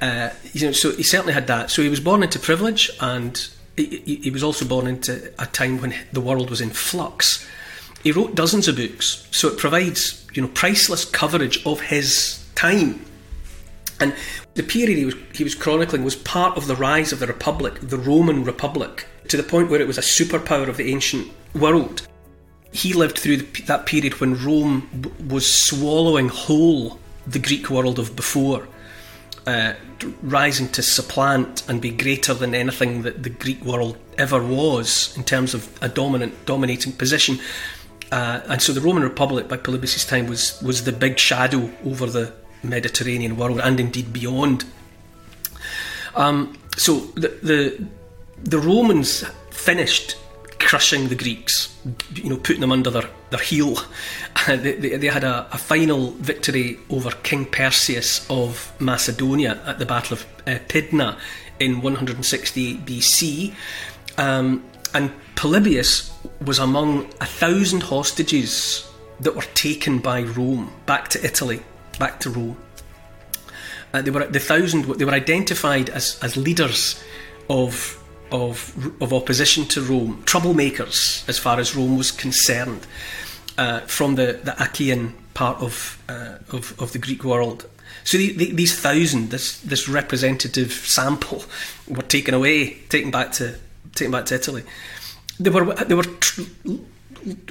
Uh, 0.01 0.33
you 0.53 0.65
know, 0.65 0.71
so 0.71 0.93
he 0.93 1.03
certainly 1.03 1.33
had 1.33 1.49
that. 1.49 1.73
So 1.73 1.83
he 1.83 1.89
was 1.89 1.99
born 1.99 2.23
into 2.23 2.39
privilege, 2.39 2.89
and 3.01 3.49
he, 3.87 4.17
he, 4.17 4.31
was 4.31 4.43
also 4.43 4.65
born 4.65 4.87
into 4.87 5.33
a 5.39 5.47
time 5.47 5.81
when 5.81 5.95
the 6.13 6.21
world 6.21 6.51
was 6.51 6.61
in 6.61 6.71
flux. 6.71 7.47
He 8.03 8.13
wrote 8.13 8.35
dozens 8.35 8.69
of 8.69 8.77
books, 8.77 9.27
so 9.31 9.49
it 9.49 9.59
provides 9.59 10.27
you 10.33 10.43
know 10.43 10.49
priceless 10.49 11.05
coverage 11.05 11.65
of 11.67 11.81
his 11.81 12.45
time. 12.55 13.05
And 14.01 14.15
the 14.55 14.63
period 14.63 14.99
he 14.99 15.05
was, 15.05 15.15
he 15.35 15.45
was 15.45 15.55
chronicling 15.55 16.05
was 16.05 16.17
part 16.17 16.57
of 16.57 16.67
the 16.67 16.77
rise 16.77 17.13
of 17.13 17.19
the 17.19 17.27
Republic, 17.27 17.79
the 17.81 17.99
Roman 17.99 18.45
Republic, 18.45 19.07
to 19.29 19.37
the 19.37 19.43
point 19.43 19.71
where 19.71 19.81
it 19.81 19.87
was 19.87 19.99
a 19.99 20.03
superpower 20.03 20.69
of 20.69 20.77
the 20.77 20.93
ancient 20.93 21.31
world. 21.55 22.07
He 22.73 22.93
lived 22.93 23.19
through 23.19 23.39
the, 23.39 23.63
that 23.63 23.87
period 23.87 24.21
when 24.21 24.45
Rome 24.45 25.13
was 25.29 25.51
swallowing 25.51 26.29
whole 26.29 26.99
the 27.27 27.39
Greek 27.39 27.71
world 27.71 27.99
of 27.99 28.15
before, 28.15 28.69
uh, 29.47 29.75
rising 30.23 30.69
to 30.69 30.83
supplant 30.83 31.69
and 31.69 31.81
be 31.81 31.91
greater 31.91 32.35
than 32.35 32.55
anything 32.55 33.03
that 33.03 33.23
the 33.23 33.31
Greek 33.31 33.63
world 33.65 33.97
ever 34.17 34.43
was 34.43 35.17
in 35.17 35.25
terms 35.25 35.55
of 35.55 35.69
a 35.83 35.89
dominant, 35.89 36.35
dominating 36.47 36.93
position. 36.93 37.39
Uh, 38.11 38.41
and 38.47 38.63
so 38.63 38.73
the 38.73 38.81
Roman 38.81 39.03
Republic 39.03 39.49
by 39.49 39.57
Polybius' 39.57 40.05
time 40.05 40.27
was, 40.27 40.61
was 40.63 40.85
the 40.85 40.93
big 40.93 41.19
shadow 41.19 41.71
over 41.85 42.07
the 42.07 42.33
Mediterranean 42.63 43.37
world 43.37 43.61
and 43.61 43.79
indeed 43.79 44.13
beyond. 44.13 44.65
Um, 46.15 46.59
so 46.77 46.97
the, 47.15 47.29
the 47.43 47.87
the 48.45 48.59
Romans 48.59 49.25
finished 49.51 50.17
crushing 50.59 51.09
the 51.09 51.15
Greeks, 51.15 51.77
you 52.15 52.29
know, 52.31 52.37
putting 52.37 52.61
them 52.61 52.73
under 52.73 52.91
their, 52.91 53.09
their 53.31 53.41
heel. 53.41 53.79
they, 54.47 54.57
they, 54.57 54.97
they, 54.97 55.07
had 55.09 55.25
a, 55.25 55.47
a, 55.53 55.59
final 55.59 56.13
victory 56.13 56.79
over 56.91 57.11
King 57.23 57.45
Perseus 57.45 58.27
of 58.31 58.73
Macedonia 58.81 59.61
at 59.67 59.79
the 59.79 59.87
Battle 59.87 60.15
of 60.15 60.27
uh, 60.47 60.59
Pydna 60.69 61.19
in 61.59 61.81
160 61.81 62.79
BC. 62.79 63.55
Um, 64.17 64.65
and 64.95 65.13
Polybius 65.37 66.13
was 66.45 66.59
among 66.59 67.07
a 67.21 67.27
thousand 67.27 67.83
hostages 67.83 68.89
that 69.21 69.35
were 69.35 69.43
taken 69.55 69.99
by 69.99 70.23
Rome 70.23 70.73
back 70.87 71.09
to 71.09 71.25
Italy 71.25 71.61
back 71.99 72.21
to 72.21 72.31
Rome. 72.31 72.57
Uh, 73.93 74.03
they 74.03 74.11
were 74.11 74.27
the 74.27 74.41
thousand. 74.41 74.85
They 74.85 75.05
were 75.05 75.13
identified 75.13 75.91
as, 75.91 76.19
as 76.23 76.37
leaders 76.37 77.03
of 77.49 78.03
of 78.31 78.75
of 79.01 79.13
opposition 79.13 79.65
to 79.67 79.83
Rome, 79.83 80.23
troublemakers 80.25 81.29
as 81.29 81.39
far 81.39 81.59
as 81.61 81.75
Rome 81.75 81.97
was 81.97 82.11
concerned, 82.11 82.87
uh, 83.57 83.81
from 83.81 84.15
the, 84.15 84.41
the 84.45 84.55
Achaean 84.63 85.15
part 85.35 85.61
of, 85.63 86.03
uh, 86.09 86.39
of 86.53 86.75
of 86.81 86.93
the 86.93 86.99
Greek 86.99 87.25
world. 87.25 87.67
So 88.05 88.17
the, 88.17 88.33
the, 88.33 88.53
these 88.53 88.79
thousand, 88.79 89.31
this 89.31 89.59
this 89.61 89.89
representative 89.89 90.73
sample, 90.73 91.45
were 91.87 92.03
taken 92.03 92.35
away, 92.35 92.75
taken 92.89 93.11
back 93.11 93.33
to 93.33 93.55
taken 93.95 94.13
back 94.13 94.27
to 94.27 94.35
Italy. 94.35 94.63
They 95.39 95.51
were 95.51 95.75
they 95.75 95.95
were 95.95 96.05
tr- 96.05 96.43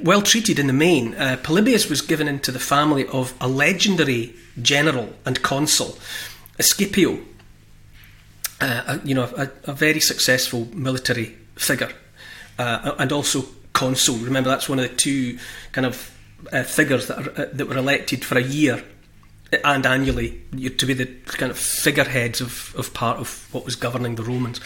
well 0.04 0.22
treated 0.22 0.60
in 0.60 0.68
the 0.68 0.74
main. 0.74 1.14
Uh, 1.16 1.38
Polybius 1.44 1.90
was 1.90 2.02
given 2.02 2.28
into 2.28 2.52
the 2.52 2.60
family 2.60 3.06
of 3.08 3.34
a 3.40 3.48
legendary 3.48 4.34
general 4.62 5.14
and 5.26 5.42
consul, 5.42 5.98
Scipio, 6.60 7.20
uh, 8.62 9.00
you 9.04 9.14
know, 9.14 9.30
a, 9.38 9.50
a, 9.66 9.74
very 9.74 10.00
successful 10.00 10.68
military 10.74 11.36
figure, 11.56 11.92
uh, 12.58 12.96
and 12.98 13.12
also 13.12 13.44
consul. 13.74 14.18
Remember, 14.18 14.50
that's 14.50 14.68
one 14.68 14.80
of 14.80 14.90
the 14.90 14.96
two 14.96 15.38
kind 15.72 15.86
of 15.86 16.12
uh, 16.52 16.64
figures 16.64 17.08
that, 17.08 17.20
are, 17.20 17.42
uh, 17.42 17.46
that 17.54 17.68
were 17.68 17.78
elected 17.78 18.26
for 18.26 18.38
a 18.38 18.44
year 18.44 18.84
and 19.64 19.86
annually 19.86 20.42
to 20.78 20.86
be 20.86 20.94
the 20.94 21.06
kind 21.28 21.52
of 21.52 21.58
figureheads 21.58 22.42
of, 22.42 22.76
of 22.76 22.94
part 22.94 23.18
of 23.18 23.48
what 23.54 23.64
was 23.64 23.76
governing 23.76 24.16
the 24.16 24.24
Romans. 24.24 24.60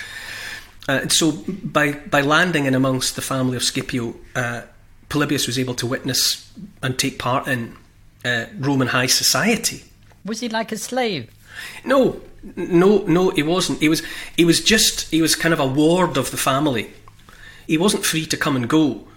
Uh, 0.90 1.00
and 1.04 1.12
so, 1.12 1.32
by 1.48 1.92
by 1.92 2.22
landing 2.22 2.66
in 2.66 2.74
amongst 2.74 3.16
the 3.16 3.22
family 3.22 3.56
of 3.56 3.64
Scipio, 3.64 4.16
uh, 4.36 4.62
Polybius 5.10 5.46
was 5.46 5.60
able 5.60 5.76
to 5.76 5.86
witness 5.86 6.52
and 6.82 6.98
take 6.98 7.20
part 7.20 7.48
in 7.48 7.76
uh, 8.26 8.46
Roman 8.58 8.88
high 8.88 9.08
society. 9.08 9.84
Was 10.26 10.40
he 10.40 10.50
like 10.50 10.72
a 10.72 10.78
slave? 10.78 11.30
No, 11.86 12.22
no, 12.56 13.00
no, 13.06 13.30
he 13.30 13.44
wasn't. 13.44 13.80
He 13.80 13.90
was, 13.90 14.02
he 14.36 14.46
was 14.46 14.62
just, 14.62 15.10
he 15.12 15.22
was 15.22 15.36
kind 15.36 15.54
of 15.54 15.60
a 15.60 15.66
ward 15.66 16.18
of 16.18 16.32
the 16.32 16.38
family. 16.38 16.92
He 17.68 17.78
wasn't 17.78 18.06
free 18.06 18.26
to 18.26 18.38
come 18.38 18.56
and 18.56 18.68
go. 18.68 19.08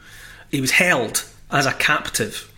He 0.50 0.60
was 0.60 0.72
held 0.72 1.24
as 1.50 1.66
a 1.66 1.72
captive. 1.72 2.52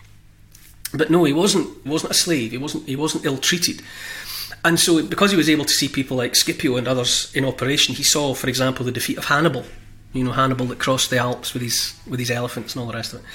But 0.93 1.09
no, 1.09 1.23
he 1.23 1.33
wasn't. 1.33 1.85
wasn't 1.85 2.11
a 2.11 2.15
slave. 2.15 2.51
He 2.51 2.57
wasn't. 2.57 2.87
He 2.87 2.95
wasn't 2.95 3.25
ill 3.25 3.37
treated. 3.37 3.81
And 4.63 4.79
so, 4.79 5.05
because 5.05 5.31
he 5.31 5.37
was 5.37 5.49
able 5.49 5.65
to 5.65 5.73
see 5.73 5.87
people 5.87 6.17
like 6.17 6.35
Scipio 6.35 6.77
and 6.77 6.87
others 6.87 7.31
in 7.35 7.45
operation, 7.45 7.95
he 7.95 8.03
saw, 8.03 8.33
for 8.33 8.49
example, 8.49 8.85
the 8.85 8.91
defeat 8.91 9.17
of 9.17 9.25
Hannibal 9.25 9.65
you 10.13 10.23
know 10.23 10.31
Hannibal 10.31 10.65
that 10.67 10.79
crossed 10.79 11.09
the 11.09 11.17
Alps 11.17 11.53
with 11.53 11.63
his 11.63 11.95
with 12.07 12.19
his 12.19 12.31
elephants 12.31 12.75
and 12.75 12.81
all 12.81 12.87
the 12.87 12.97
rest 12.97 13.13
of 13.13 13.19
it. 13.19 13.25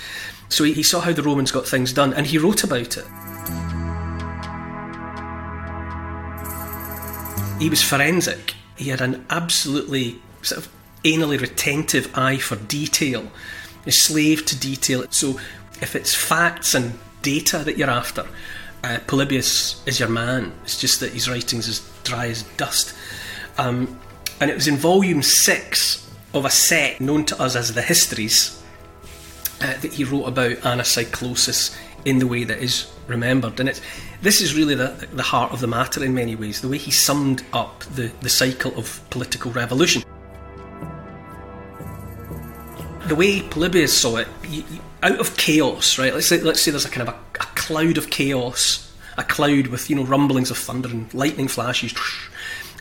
So 0.49 0.65
he, 0.65 0.73
he 0.75 0.83
saw 0.83 1.01
how 1.01 1.13
the 1.13 1.23
Romans 1.23 1.51
got 1.51 1.67
things 1.67 1.93
done, 1.93 2.13
and 2.13 2.27
he 2.27 2.39
wrote 2.39 2.65
about 2.65 2.97
it. 2.97 3.05
He 7.63 7.71
was 7.71 7.83
forensic. 7.83 8.55
He 8.77 8.91
had 8.91 9.01
an 9.01 9.25
absolutely 9.31 10.21
sort 10.43 10.65
of 10.65 10.73
anally 11.05 11.41
retentive 11.41 12.11
eye 12.17 12.39
for 12.39 12.57
detail, 12.57 13.31
a 13.87 13.93
slave 13.93 14.45
to 14.47 14.59
detail. 14.59 15.05
So 15.11 15.39
if 15.81 15.95
it's 15.95 16.15
facts 16.15 16.75
and 16.75 16.99
data 17.23 17.59
that 17.59 17.79
you're 17.79 17.91
after, 17.91 18.27
uh, 18.83 18.99
Polybius 19.07 19.83
is 19.87 20.01
your 20.01 20.09
man. 20.09 20.53
It's 20.65 20.81
just 20.81 21.01
that 21.01 21.13
his 21.13 21.29
writing's 21.29 21.69
as 21.69 21.81
dry 22.05 22.27
as 22.27 22.43
dust. 22.57 22.95
Um, 23.59 23.99
and 24.41 24.51
it 24.51 24.55
was 24.55 24.67
in 24.67 24.77
volume 24.77 25.23
six 25.23 26.11
of 26.35 26.45
a 26.45 26.51
set 26.51 27.01
known 27.01 27.25
to 27.27 27.41
us 27.41 27.55
as 27.55 27.75
the 27.75 27.83
Histories. 27.83 28.63
uh, 29.63 29.79
that 29.81 29.93
he 29.93 30.05
wrote 30.05 30.25
about 30.25 30.57
anacyclosis 30.65 31.77
in 32.05 32.19
the 32.19 32.27
way 32.27 32.45
that 32.45 32.59
is 32.59 32.92
remembered. 33.07 33.59
And 33.61 33.69
it's 33.69 33.81
this 34.21 34.41
is 34.41 34.55
really 34.55 34.75
the, 34.75 35.09
the 35.13 35.23
heart 35.23 35.53
of 35.53 35.61
the 35.61 35.67
matter 35.67 36.05
in 36.05 36.15
many 36.15 36.37
ways, 36.37 36.61
the 36.61 36.69
way 36.69 36.79
he 36.79 36.91
summed 36.91 37.45
up 37.53 37.81
the, 37.81 38.13
the 38.21 38.29
cycle 38.29 38.77
of 38.79 39.01
political 39.11 39.51
revolution. 39.51 40.03
The 43.07 43.17
way 43.17 43.43
Polybius 43.43 43.93
saw 43.93 44.19
it, 44.19 44.29
out 45.03 45.19
of 45.19 45.37
chaos, 45.37 45.99
right? 45.99 46.15
Let's 46.15 46.27
say, 46.27 46.41
let's 46.41 46.61
say 46.61 46.71
there's 46.71 46.85
a 46.85 46.91
kind 46.91 47.09
of 47.09 47.15
a, 47.15 47.19
a 47.41 47.47
cloud 47.57 47.99
of 47.99 48.11
chaos, 48.11 48.95
a 49.19 49.25
cloud 49.25 49.67
with 49.67 49.91
you 49.91 49.97
know 49.97 50.05
rumblings 50.05 50.51
of 50.51 50.57
thunder 50.57 50.89
and 50.89 51.13
lightning 51.13 51.49
flashes. 51.49 51.95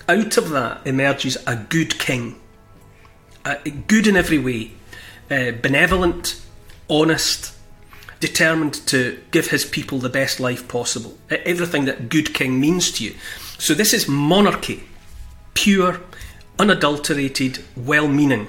Out 0.07 0.37
of 0.37 0.49
that 0.49 0.85
emerges 0.85 1.37
a 1.47 1.55
good 1.55 1.97
king, 1.97 2.39
uh, 3.45 3.55
good 3.87 4.07
in 4.07 4.15
every 4.15 4.37
way, 4.37 4.71
uh, 5.29 5.51
benevolent, 5.51 6.39
honest, 6.89 7.55
determined 8.21 8.75
to 8.87 9.19
give 9.31 9.47
his 9.47 9.65
people 9.65 9.97
the 9.97 10.09
best 10.09 10.39
life 10.39 10.67
possible. 10.67 11.17
Everything 11.29 11.85
that 11.85 12.07
good 12.07 12.33
king 12.33 12.59
means 12.59 12.91
to 12.91 13.03
you. 13.03 13.15
So 13.57 13.73
this 13.73 13.93
is 13.93 14.07
monarchy, 14.07 14.83
pure, 15.55 15.99
unadulterated, 16.57 17.63
well 17.75 18.07
meaning. 18.07 18.47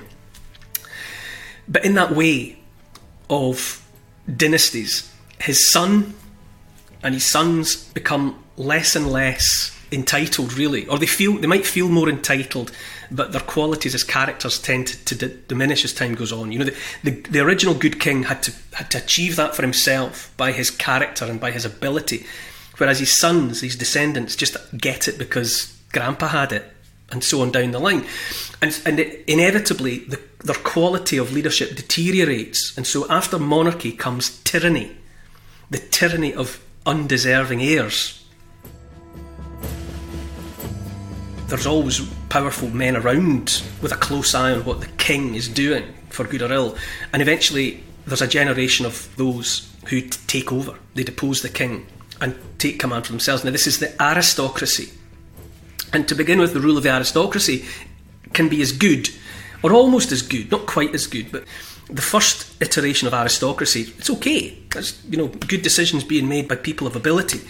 But 1.66 1.84
in 1.84 1.94
that 1.94 2.14
way 2.14 2.58
of 3.30 3.82
dynasties, 4.36 5.10
his 5.40 5.68
son 5.68 6.14
and 7.02 7.14
his 7.14 7.24
sons 7.24 7.84
become 7.94 8.44
less 8.56 8.94
and 8.94 9.10
less 9.10 9.76
entitled, 9.92 10.54
really, 10.54 10.86
or 10.86 10.98
they 10.98 11.06
feel 11.06 11.36
they 11.38 11.46
might 11.46 11.66
feel 11.66 11.88
more 11.88 12.08
entitled, 12.08 12.72
but 13.10 13.32
their 13.32 13.40
qualities 13.42 13.94
as 13.94 14.02
characters 14.02 14.58
tend 14.58 14.86
to, 14.88 15.16
to 15.16 15.28
diminish 15.28 15.84
as 15.84 15.92
time 15.92 16.14
goes 16.14 16.32
on. 16.32 16.50
You 16.50 16.60
know, 16.60 16.64
the, 16.64 16.76
the, 17.04 17.10
the 17.30 17.40
original 17.40 17.74
good 17.74 18.00
king 18.00 18.24
had 18.24 18.42
to 18.44 18.52
had 18.72 18.90
to 18.92 18.98
achieve 18.98 19.36
that 19.36 19.54
for 19.54 19.62
himself 19.62 20.32
by 20.36 20.52
his 20.52 20.70
character 20.70 21.26
and 21.26 21.38
by 21.38 21.50
his 21.50 21.64
ability, 21.64 22.26
whereas 22.78 22.98
his 22.98 23.16
sons, 23.16 23.60
his 23.60 23.76
descendants, 23.76 24.34
just 24.34 24.56
get 24.76 25.08
it 25.08 25.18
because 25.18 25.76
Grandpa 25.92 26.28
had 26.28 26.52
it, 26.52 26.72
and 27.10 27.22
so 27.22 27.42
on 27.42 27.52
down 27.52 27.72
the 27.72 27.78
line, 27.78 28.06
and 28.60 28.80
and 28.86 28.98
it, 28.98 29.24
inevitably 29.26 30.00
the, 30.00 30.20
their 30.44 30.56
quality 30.56 31.18
of 31.18 31.32
leadership 31.32 31.76
deteriorates, 31.76 32.76
and 32.76 32.86
so 32.86 33.06
after 33.10 33.38
monarchy 33.38 33.92
comes 33.92 34.40
tyranny, 34.42 34.96
the 35.70 35.78
tyranny 35.78 36.32
of 36.32 36.64
undeserving 36.86 37.62
heirs 37.62 38.21
there's 41.52 41.66
always 41.66 42.00
powerful 42.30 42.70
men 42.70 42.96
around 42.96 43.62
with 43.82 43.92
a 43.92 43.96
close 43.96 44.34
eye 44.34 44.52
on 44.52 44.64
what 44.64 44.80
the 44.80 44.86
king 44.96 45.34
is 45.34 45.48
doing, 45.48 45.84
for 46.08 46.24
good 46.24 46.40
or 46.40 46.50
ill. 46.50 46.78
And 47.12 47.20
eventually, 47.20 47.84
there's 48.06 48.22
a 48.22 48.26
generation 48.26 48.86
of 48.86 49.14
those 49.16 49.70
who 49.88 50.00
t- 50.00 50.18
take 50.26 50.50
over. 50.50 50.78
They 50.94 51.04
depose 51.04 51.42
the 51.42 51.50
king 51.50 51.86
and 52.22 52.34
take 52.56 52.78
command 52.78 53.04
for 53.04 53.12
themselves. 53.12 53.44
Now, 53.44 53.50
this 53.50 53.66
is 53.66 53.80
the 53.80 54.02
aristocracy. 54.02 54.94
And 55.92 56.08
to 56.08 56.14
begin 56.14 56.38
with, 56.38 56.54
the 56.54 56.60
rule 56.60 56.78
of 56.78 56.84
the 56.84 56.88
aristocracy 56.88 57.66
can 58.32 58.48
be 58.48 58.62
as 58.62 58.72
good, 58.72 59.10
or 59.62 59.74
almost 59.74 60.10
as 60.10 60.22
good, 60.22 60.50
not 60.50 60.64
quite 60.64 60.94
as 60.94 61.06
good, 61.06 61.30
but 61.30 61.44
the 61.90 62.00
first 62.00 62.62
iteration 62.62 63.06
of 63.06 63.12
aristocracy, 63.12 63.92
it's 63.98 64.08
okay. 64.08 64.56
There's, 64.70 65.04
you 65.04 65.18
know, 65.18 65.28
good 65.28 65.60
decisions 65.60 66.02
being 66.02 66.30
made 66.30 66.48
by 66.48 66.54
people 66.54 66.86
of 66.86 66.96
ability. 66.96 67.42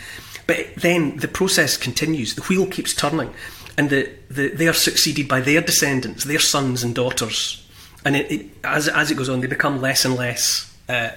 But 0.48 0.74
then 0.74 1.18
the 1.18 1.28
process 1.28 1.76
continues, 1.76 2.34
the 2.34 2.42
wheel 2.42 2.66
keeps 2.66 2.96
turning 2.96 3.32
and 3.76 3.90
the, 3.90 4.10
the, 4.30 4.48
they 4.48 4.68
are 4.68 4.74
succeeded 4.74 5.28
by 5.28 5.40
their 5.40 5.60
descendants, 5.60 6.24
their 6.24 6.38
sons 6.38 6.82
and 6.82 6.94
daughters. 6.94 7.66
And 8.04 8.16
it, 8.16 8.30
it, 8.30 8.46
as, 8.64 8.88
as 8.88 9.10
it 9.10 9.16
goes 9.16 9.28
on, 9.28 9.40
they 9.40 9.46
become 9.46 9.80
less 9.80 10.04
and 10.04 10.14
less 10.14 10.76
uh, 10.88 11.10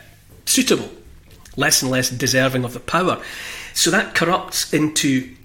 suitable, 0.45 0.89
less 1.55 1.81
and 1.81 1.91
less 1.91 2.09
deserving 2.09 2.63
of 2.63 2.73
the 2.73 2.79
power. 2.79 3.21
So 3.73 3.91
that 3.91 4.15
corrupts 4.15 4.73
into 4.73 5.35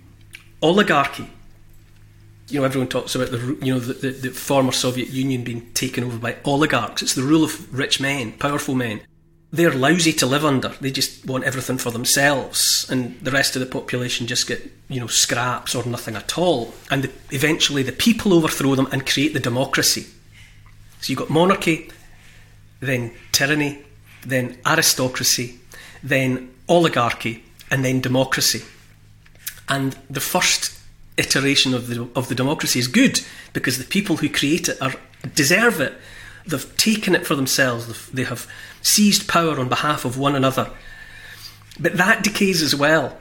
oligarchy. 0.62 1.28
You 2.48 2.60
know, 2.60 2.66
everyone 2.66 2.88
talks 2.88 3.14
about 3.14 3.30
the 3.30 3.38
you 3.62 3.74
know 3.74 3.78
the, 3.78 3.92
the, 3.94 4.10
the 4.10 4.30
former 4.30 4.72
Soviet 4.72 5.08
Union 5.08 5.44
being 5.44 5.70
taken 5.72 6.02
over 6.02 6.18
by 6.18 6.36
oligarchs. 6.44 7.00
It's 7.00 7.14
the 7.14 7.22
rule 7.22 7.44
of 7.44 7.72
rich 7.72 8.00
men, 8.00 8.32
powerful 8.32 8.74
men 8.74 9.00
they're 9.52 9.72
lousy 9.72 10.12
to 10.12 10.26
live 10.26 10.44
under. 10.44 10.68
They 10.80 10.90
just 10.90 11.26
want 11.26 11.44
everything 11.44 11.78
for 11.78 11.90
themselves, 11.90 12.86
and 12.88 13.18
the 13.20 13.32
rest 13.32 13.56
of 13.56 13.60
the 13.60 13.66
population 13.66 14.26
just 14.26 14.46
get 14.46 14.70
you 14.88 15.00
know 15.00 15.08
scraps 15.08 15.74
or 15.74 15.84
nothing 15.84 16.16
at 16.16 16.38
all. 16.38 16.72
And 16.90 17.04
the, 17.04 17.10
eventually, 17.30 17.82
the 17.82 17.92
people 17.92 18.32
overthrow 18.32 18.74
them 18.74 18.88
and 18.92 19.06
create 19.06 19.34
the 19.34 19.40
democracy. 19.40 20.06
So 21.00 21.10
you've 21.10 21.18
got 21.18 21.30
monarchy, 21.30 21.90
then 22.80 23.12
tyranny, 23.32 23.82
then 24.24 24.58
aristocracy, 24.66 25.58
then 26.02 26.54
oligarchy, 26.68 27.44
and 27.70 27.84
then 27.84 28.00
democracy. 28.00 28.62
And 29.68 29.96
the 30.08 30.20
first 30.20 30.78
iteration 31.16 31.74
of 31.74 31.88
the 31.88 32.08
of 32.14 32.28
the 32.28 32.34
democracy 32.34 32.78
is 32.78 32.86
good 32.86 33.20
because 33.52 33.78
the 33.78 33.84
people 33.84 34.18
who 34.18 34.28
create 34.28 34.68
it 34.68 34.80
are 34.80 34.94
deserve 35.34 35.80
it. 35.80 35.94
They've 36.46 36.76
taken 36.76 37.14
it 37.14 37.26
for 37.26 37.34
themselves. 37.34 38.08
They 38.10 38.24
have 38.24 38.46
seized 38.82 39.28
power 39.28 39.58
on 39.58 39.68
behalf 39.68 40.04
of 40.04 40.18
one 40.18 40.34
another. 40.34 40.70
But 41.78 41.96
that 41.96 42.22
decays 42.22 42.62
as 42.62 42.74
well. 42.74 43.16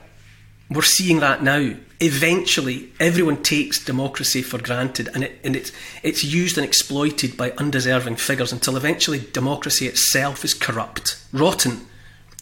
We're 0.70 0.82
seeing 0.82 1.20
that 1.20 1.42
now. 1.42 1.74
Eventually, 1.98 2.92
everyone 2.98 3.42
takes 3.42 3.84
democracy 3.84 4.40
for 4.40 4.58
granted, 4.58 5.08
and, 5.12 5.24
it, 5.24 5.38
and 5.44 5.54
it's, 5.54 5.72
it's 6.02 6.24
used 6.24 6.56
and 6.56 6.64
exploited 6.64 7.36
by 7.36 7.50
undeserving 7.52 8.16
figures 8.16 8.52
until 8.52 8.76
eventually 8.76 9.20
democracy 9.32 9.86
itself 9.86 10.44
is 10.44 10.54
corrupt, 10.54 11.22
rotten, 11.32 11.86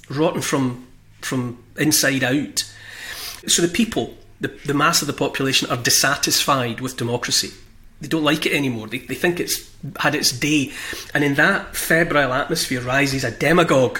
rotten 0.09 0.43
from, 0.43 0.87
from 1.23 1.62
inside 1.77 2.23
out. 2.23 2.73
So 3.49 3.62
the 3.62 3.69
people, 3.69 4.14
the, 4.41 4.49
the 4.64 4.75
mass 4.75 5.01
of 5.01 5.09
the 5.09 5.14
population, 5.14 5.69
are 5.71 5.77
dissatisfied 5.77 6.81
with 6.81 6.97
democracy. 6.97 7.51
They 8.01 8.09
don't 8.09 8.25
like 8.25 8.47
it 8.47 8.53
anymore. 8.53 8.87
They, 8.87 8.99
they 8.99 9.15
think 9.15 9.41
it's 9.41 9.71
had 9.99 10.15
its 10.15 10.31
day. 10.33 10.73
And 11.15 11.25
in 11.25 11.35
that 11.35 11.75
febrile 11.75 12.33
atmosphere 12.33 12.81
rises 12.81 13.25
a 13.25 13.31
demagogue. 13.31 13.99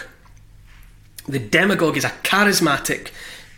The 1.27 1.39
demagogue 1.39 1.97
is 1.97 2.05
a 2.05 2.11
charismatic, 2.23 3.11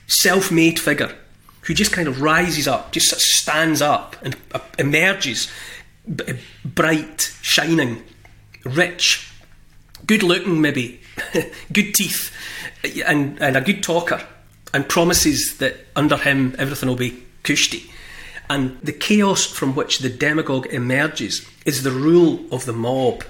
self 0.07 0.50
made 0.50 0.79
figure 0.79 1.14
who 1.62 1.74
just 1.74 1.92
kind 1.92 2.09
of 2.09 2.20
rises 2.20 2.66
up, 2.66 2.90
just 2.90 3.11
stands 3.20 3.83
up 3.83 4.16
and 4.22 4.37
uh, 4.53 4.61
emerges 4.79 5.50
bright, 6.64 7.33
shining, 7.42 8.03
rich, 8.64 9.31
good 10.07 10.22
looking, 10.22 10.61
maybe, 10.61 11.00
good 11.72 11.94
teeth, 11.94 12.35
and, 13.07 13.40
and 13.40 13.57
a 13.57 13.61
good 13.61 13.83
talker, 13.83 14.26
and 14.72 14.88
promises 14.88 15.59
that 15.59 15.76
under 15.94 16.16
him 16.16 16.55
everything 16.59 16.88
will 16.88 16.96
be 16.96 17.22
cushy. 17.42 17.90
And 18.50 18.80
the 18.80 18.92
chaos 18.92 19.46
from 19.46 19.76
which 19.76 20.00
the 20.00 20.08
demagogue 20.08 20.66
emerges 20.66 21.46
is 21.64 21.84
the 21.84 21.92
rule 21.92 22.44
of 22.50 22.64
the 22.64 22.72
mob. 22.72 23.22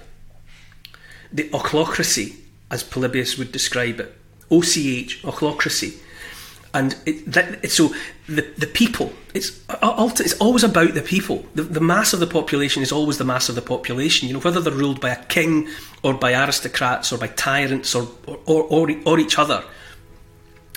The 1.30 1.50
ochlocracy, 1.50 2.36
as 2.70 2.82
Polybius 2.82 3.36
would 3.36 3.52
describe 3.52 4.00
it. 4.00 4.16
OCH, 4.50 5.22
ochlocracy. 5.22 5.98
And 6.72 6.96
it, 7.04 7.30
that, 7.30 7.70
so 7.70 7.92
the, 8.28 8.46
the 8.56 8.66
people, 8.66 9.12
it's, 9.34 9.60
uh, 9.68 9.76
uh, 9.82 10.10
it's 10.20 10.38
always 10.38 10.64
about 10.64 10.94
the 10.94 11.02
people. 11.02 11.44
The, 11.54 11.64
the 11.64 11.80
mass 11.82 12.14
of 12.14 12.20
the 12.20 12.26
population 12.26 12.82
is 12.82 12.90
always 12.90 13.18
the 13.18 13.24
mass 13.24 13.50
of 13.50 13.56
the 13.56 13.62
population. 13.62 14.26
You 14.26 14.34
know, 14.34 14.40
whether 14.40 14.60
they're 14.60 14.72
ruled 14.72 15.02
by 15.02 15.10
a 15.10 15.24
king 15.26 15.68
or 16.02 16.14
by 16.14 16.32
aristocrats 16.32 17.12
or 17.12 17.18
by 17.18 17.26
tyrants 17.26 17.94
or, 17.94 18.08
or, 18.26 18.62
or, 18.62 18.90
or 19.04 19.18
each 19.18 19.38
other 19.38 19.64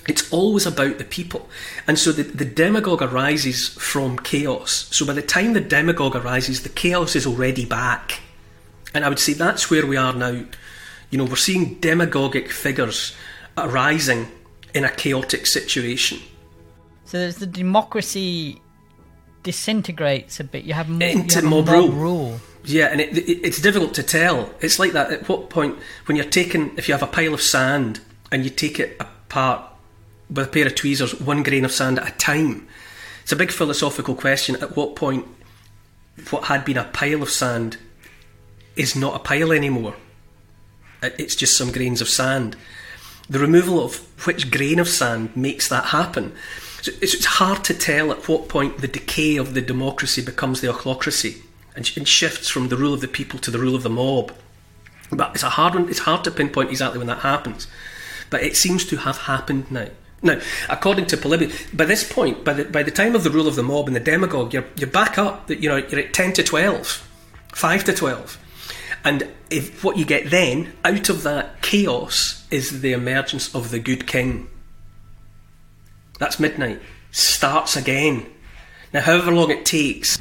it's 0.07 0.31
always 0.33 0.65
about 0.65 0.97
the 0.97 1.03
people. 1.03 1.49
And 1.87 1.97
so 1.97 2.11
the, 2.11 2.23
the 2.23 2.45
demagogue 2.45 3.01
arises 3.01 3.69
from 3.69 4.17
chaos. 4.19 4.87
So 4.91 5.05
by 5.05 5.13
the 5.13 5.21
time 5.21 5.53
the 5.53 5.61
demagogue 5.61 6.15
arises, 6.15 6.63
the 6.63 6.69
chaos 6.69 7.15
is 7.15 7.25
already 7.25 7.65
back. 7.65 8.19
And 8.93 9.05
I 9.05 9.09
would 9.09 9.19
say 9.19 9.33
that's 9.33 9.69
where 9.69 9.85
we 9.85 9.97
are 9.97 10.13
now. 10.13 10.43
You 11.09 11.17
know, 11.17 11.25
we're 11.25 11.35
seeing 11.35 11.75
demagogic 11.75 12.49
figures 12.49 13.15
arising 13.57 14.27
in 14.73 14.83
a 14.83 14.89
chaotic 14.89 15.45
situation. 15.45 16.19
So 17.05 17.19
there's 17.19 17.37
the 17.37 17.45
democracy 17.45 18.61
disintegrates 19.43 20.39
a 20.39 20.43
bit. 20.43 20.63
You 20.63 20.73
have, 20.73 20.89
more, 20.89 21.07
Into 21.07 21.41
you 21.41 21.47
mob 21.49 21.69
rule. 21.69 21.89
rule. 21.89 22.39
Yeah, 22.65 22.87
and 22.87 23.01
it, 23.01 23.17
it, 23.17 23.45
it's 23.45 23.61
difficult 23.61 23.93
to 23.95 24.03
tell. 24.03 24.49
It's 24.61 24.79
like 24.79 24.93
that 24.93 25.11
at 25.11 25.29
what 25.29 25.49
point, 25.49 25.77
when 26.05 26.15
you're 26.15 26.25
taking, 26.25 26.75
if 26.77 26.87
you 26.87 26.93
have 26.93 27.03
a 27.03 27.07
pile 27.07 27.33
of 27.33 27.41
sand 27.41 27.99
and 28.31 28.43
you 28.43 28.49
take 28.49 28.79
it 28.79 28.95
apart 28.99 29.72
with 30.33 30.47
a 30.47 30.51
pair 30.51 30.65
of 30.65 30.75
tweezers, 30.75 31.19
one 31.21 31.43
grain 31.43 31.65
of 31.65 31.71
sand 31.71 31.99
at 31.99 32.07
a 32.07 32.17
time. 32.17 32.67
It's 33.21 33.31
a 33.31 33.37
big 33.37 33.51
philosophical 33.51 34.15
question. 34.15 34.55
At 34.55 34.75
what 34.75 34.95
point, 34.95 35.27
what 36.31 36.45
had 36.45 36.65
been 36.65 36.77
a 36.77 36.85
pile 36.85 37.21
of 37.21 37.29
sand 37.29 37.77
is 38.75 38.95
not 38.95 39.15
a 39.15 39.19
pile 39.19 39.51
anymore? 39.51 39.95
It's 41.01 41.35
just 41.35 41.57
some 41.57 41.71
grains 41.71 42.01
of 42.01 42.09
sand. 42.09 42.55
The 43.29 43.39
removal 43.39 43.83
of 43.83 43.97
which 44.25 44.51
grain 44.51 44.79
of 44.79 44.89
sand 44.89 45.35
makes 45.35 45.69
that 45.69 45.85
happen. 45.85 46.33
So 46.81 46.91
it's 47.01 47.25
hard 47.25 47.63
to 47.65 47.73
tell 47.73 48.11
at 48.11 48.27
what 48.27 48.49
point 48.49 48.79
the 48.79 48.87
decay 48.87 49.37
of 49.37 49.53
the 49.53 49.61
democracy 49.61 50.21
becomes 50.21 50.61
the 50.61 50.67
ochlocracy 50.67 51.41
and 51.75 51.85
shifts 52.07 52.49
from 52.49 52.69
the 52.69 52.77
rule 52.77 52.93
of 52.93 53.01
the 53.01 53.07
people 53.07 53.39
to 53.39 53.51
the 53.51 53.59
rule 53.59 53.75
of 53.75 53.83
the 53.83 53.89
mob. 53.89 54.33
But 55.11 55.35
it's 55.35 55.43
a 55.43 55.49
hard 55.49 55.75
one. 55.75 55.89
It's 55.89 55.99
hard 55.99 56.23
to 56.23 56.31
pinpoint 56.31 56.71
exactly 56.71 56.97
when 56.97 57.07
that 57.07 57.19
happens. 57.19 57.67
But 58.29 58.43
it 58.43 58.57
seems 58.57 58.85
to 58.87 58.97
have 58.97 59.19
happened 59.19 59.71
now. 59.71 59.87
Now, 60.23 60.39
according 60.69 61.07
to 61.07 61.17
Polybius, 61.17 61.69
by 61.73 61.83
this 61.83 62.09
point, 62.09 62.45
by 62.45 62.53
the, 62.53 62.65
by 62.65 62.81
the 62.81 62.91
time 62.91 63.13
of 63.13 63.25
the 63.25 63.29
rule 63.29 63.47
of 63.47 63.55
the 63.55 63.63
mob 63.63 63.87
and 63.87 63.95
the 63.95 63.99
demagogue, 63.99 64.53
you're, 64.53 64.65
you're 64.77 64.89
back 64.89 65.17
up. 65.17 65.49
You 65.49 65.67
know, 65.67 65.75
you're 65.75 65.99
at 65.99 66.13
ten 66.13 66.31
to 66.33 66.43
twelve, 66.43 67.05
five 67.53 67.83
to 67.83 67.93
twelve, 67.93 68.39
and 69.03 69.27
if 69.49 69.83
what 69.83 69.97
you 69.97 70.05
get 70.05 70.29
then 70.29 70.73
out 70.85 71.09
of 71.09 71.23
that 71.23 71.61
chaos 71.61 72.47
is 72.49 72.81
the 72.81 72.93
emergence 72.93 73.53
of 73.53 73.69
the 73.69 73.79
good 73.79 74.07
king. 74.07 74.47
That's 76.19 76.39
midnight. 76.39 76.81
Starts 77.11 77.75
again. 77.75 78.25
Now, 78.93 79.01
however 79.01 79.31
long 79.31 79.51
it 79.51 79.65
takes, 79.65 80.19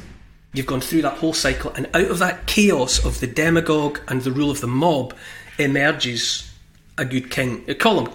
you've 0.51 0.65
gone 0.65 0.81
through 0.81 1.03
that 1.03 1.19
whole 1.19 1.33
cycle, 1.33 1.71
and 1.71 1.87
out 1.93 2.11
of 2.11 2.19
that 2.19 2.45
chaos 2.45 3.03
of 3.05 3.21
the 3.21 3.27
demagogue 3.27 3.99
and 4.09 4.21
the 4.21 4.31
rule 4.31 4.51
of 4.51 4.59
the 4.59 4.67
mob 4.67 5.15
emerges 5.57 6.51
a 6.97 7.05
good 7.05 7.31
king. 7.31 7.63
You 7.67 7.75
call 7.75 8.05
him 8.05 8.13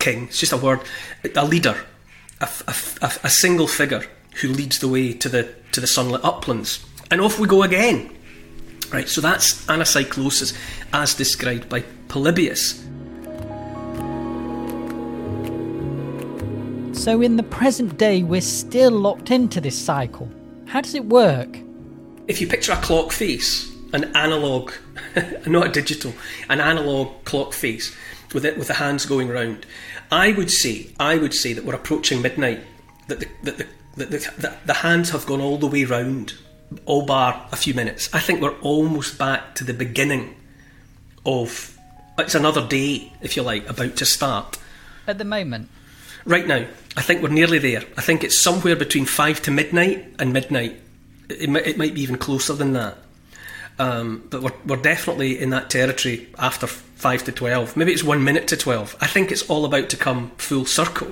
king, 0.00 0.24
it's 0.24 0.40
just 0.40 0.52
a 0.52 0.56
word, 0.56 0.80
a 1.36 1.44
leader, 1.44 1.76
a, 2.40 2.48
a, 2.66 2.74
a, 3.02 3.12
a 3.24 3.30
single 3.30 3.68
figure 3.68 4.04
who 4.40 4.48
leads 4.48 4.80
the 4.80 4.88
way 4.88 5.12
to 5.12 5.28
the, 5.28 5.54
to 5.72 5.80
the 5.80 5.86
sunlit 5.86 6.24
uplands. 6.24 6.84
And 7.10 7.20
off 7.20 7.38
we 7.38 7.46
go 7.46 7.62
again. 7.62 8.16
Right, 8.92 9.08
so 9.08 9.20
that's 9.20 9.64
anacyclosis 9.66 10.56
as 10.92 11.14
described 11.14 11.68
by 11.68 11.82
Polybius. 12.08 12.84
So, 16.92 17.22
in 17.22 17.36
the 17.36 17.44
present 17.44 17.96
day, 17.96 18.24
we're 18.24 18.40
still 18.40 18.90
locked 18.90 19.30
into 19.30 19.60
this 19.60 19.78
cycle. 19.78 20.28
How 20.66 20.80
does 20.80 20.94
it 20.94 21.04
work? 21.04 21.58
If 22.26 22.40
you 22.40 22.46
picture 22.46 22.72
a 22.72 22.76
clock 22.76 23.12
face, 23.12 23.72
an 23.92 24.14
analog, 24.16 24.72
not 25.46 25.68
a 25.68 25.70
digital, 25.70 26.12
an 26.48 26.60
analog 26.60 27.24
clock 27.24 27.52
face 27.52 27.96
with 28.34 28.44
it 28.44 28.58
with 28.58 28.68
the 28.68 28.74
hands 28.74 29.06
going 29.06 29.28
round, 29.28 29.66
I 30.12 30.32
would 30.32 30.50
say, 30.50 30.90
I 30.98 31.16
would 31.16 31.34
say 31.34 31.52
that 31.52 31.64
we're 31.64 31.74
approaching 31.74 32.22
midnight. 32.22 32.60
That 33.08 33.20
the 33.20 33.28
that 33.44 33.58
the, 33.58 33.66
that 33.96 34.10
the, 34.10 34.18
the, 34.18 34.56
the 34.66 34.74
hands 34.74 35.10
have 35.10 35.26
gone 35.26 35.40
all 35.40 35.58
the 35.58 35.66
way 35.66 35.84
round, 35.84 36.34
all 36.86 37.06
bar 37.06 37.48
a 37.52 37.56
few 37.56 37.74
minutes. 37.74 38.12
I 38.12 38.20
think 38.20 38.40
we're 38.40 38.58
almost 38.60 39.18
back 39.18 39.54
to 39.56 39.64
the 39.64 39.74
beginning 39.74 40.36
of. 41.24 41.76
It's 42.18 42.34
another 42.34 42.66
day, 42.66 43.12
if 43.22 43.36
you 43.36 43.42
like, 43.42 43.68
about 43.68 43.96
to 43.96 44.04
start. 44.04 44.58
At 45.06 45.16
the 45.16 45.24
moment, 45.24 45.70
Right 46.24 46.46
now, 46.46 46.66
I 46.96 47.02
think 47.02 47.22
we're 47.22 47.30
nearly 47.30 47.58
there. 47.58 47.82
I 47.96 48.02
think 48.02 48.22
it's 48.22 48.38
somewhere 48.38 48.76
between 48.76 49.06
five 49.06 49.40
to 49.42 49.50
midnight 49.50 50.14
and 50.18 50.32
midnight. 50.32 50.80
It, 51.28 51.48
it 51.66 51.78
might 51.78 51.94
be 51.94 52.02
even 52.02 52.18
closer 52.18 52.52
than 52.52 52.72
that. 52.74 52.98
Um, 53.78 54.26
but 54.28 54.42
we're, 54.42 54.52
we're 54.66 54.82
definitely 54.82 55.40
in 55.40 55.50
that 55.50 55.70
territory 55.70 56.28
after 56.38 56.66
five 56.66 57.24
to 57.24 57.32
twelve. 57.32 57.76
Maybe 57.76 57.92
it's 57.92 58.04
one 58.04 58.24
minute 58.24 58.46
to 58.48 58.56
twelve. 58.56 58.96
I 59.00 59.06
think 59.06 59.32
it's 59.32 59.48
all 59.48 59.64
about 59.64 59.88
to 59.90 59.96
come 59.96 60.32
full 60.36 60.66
circle. 60.66 61.10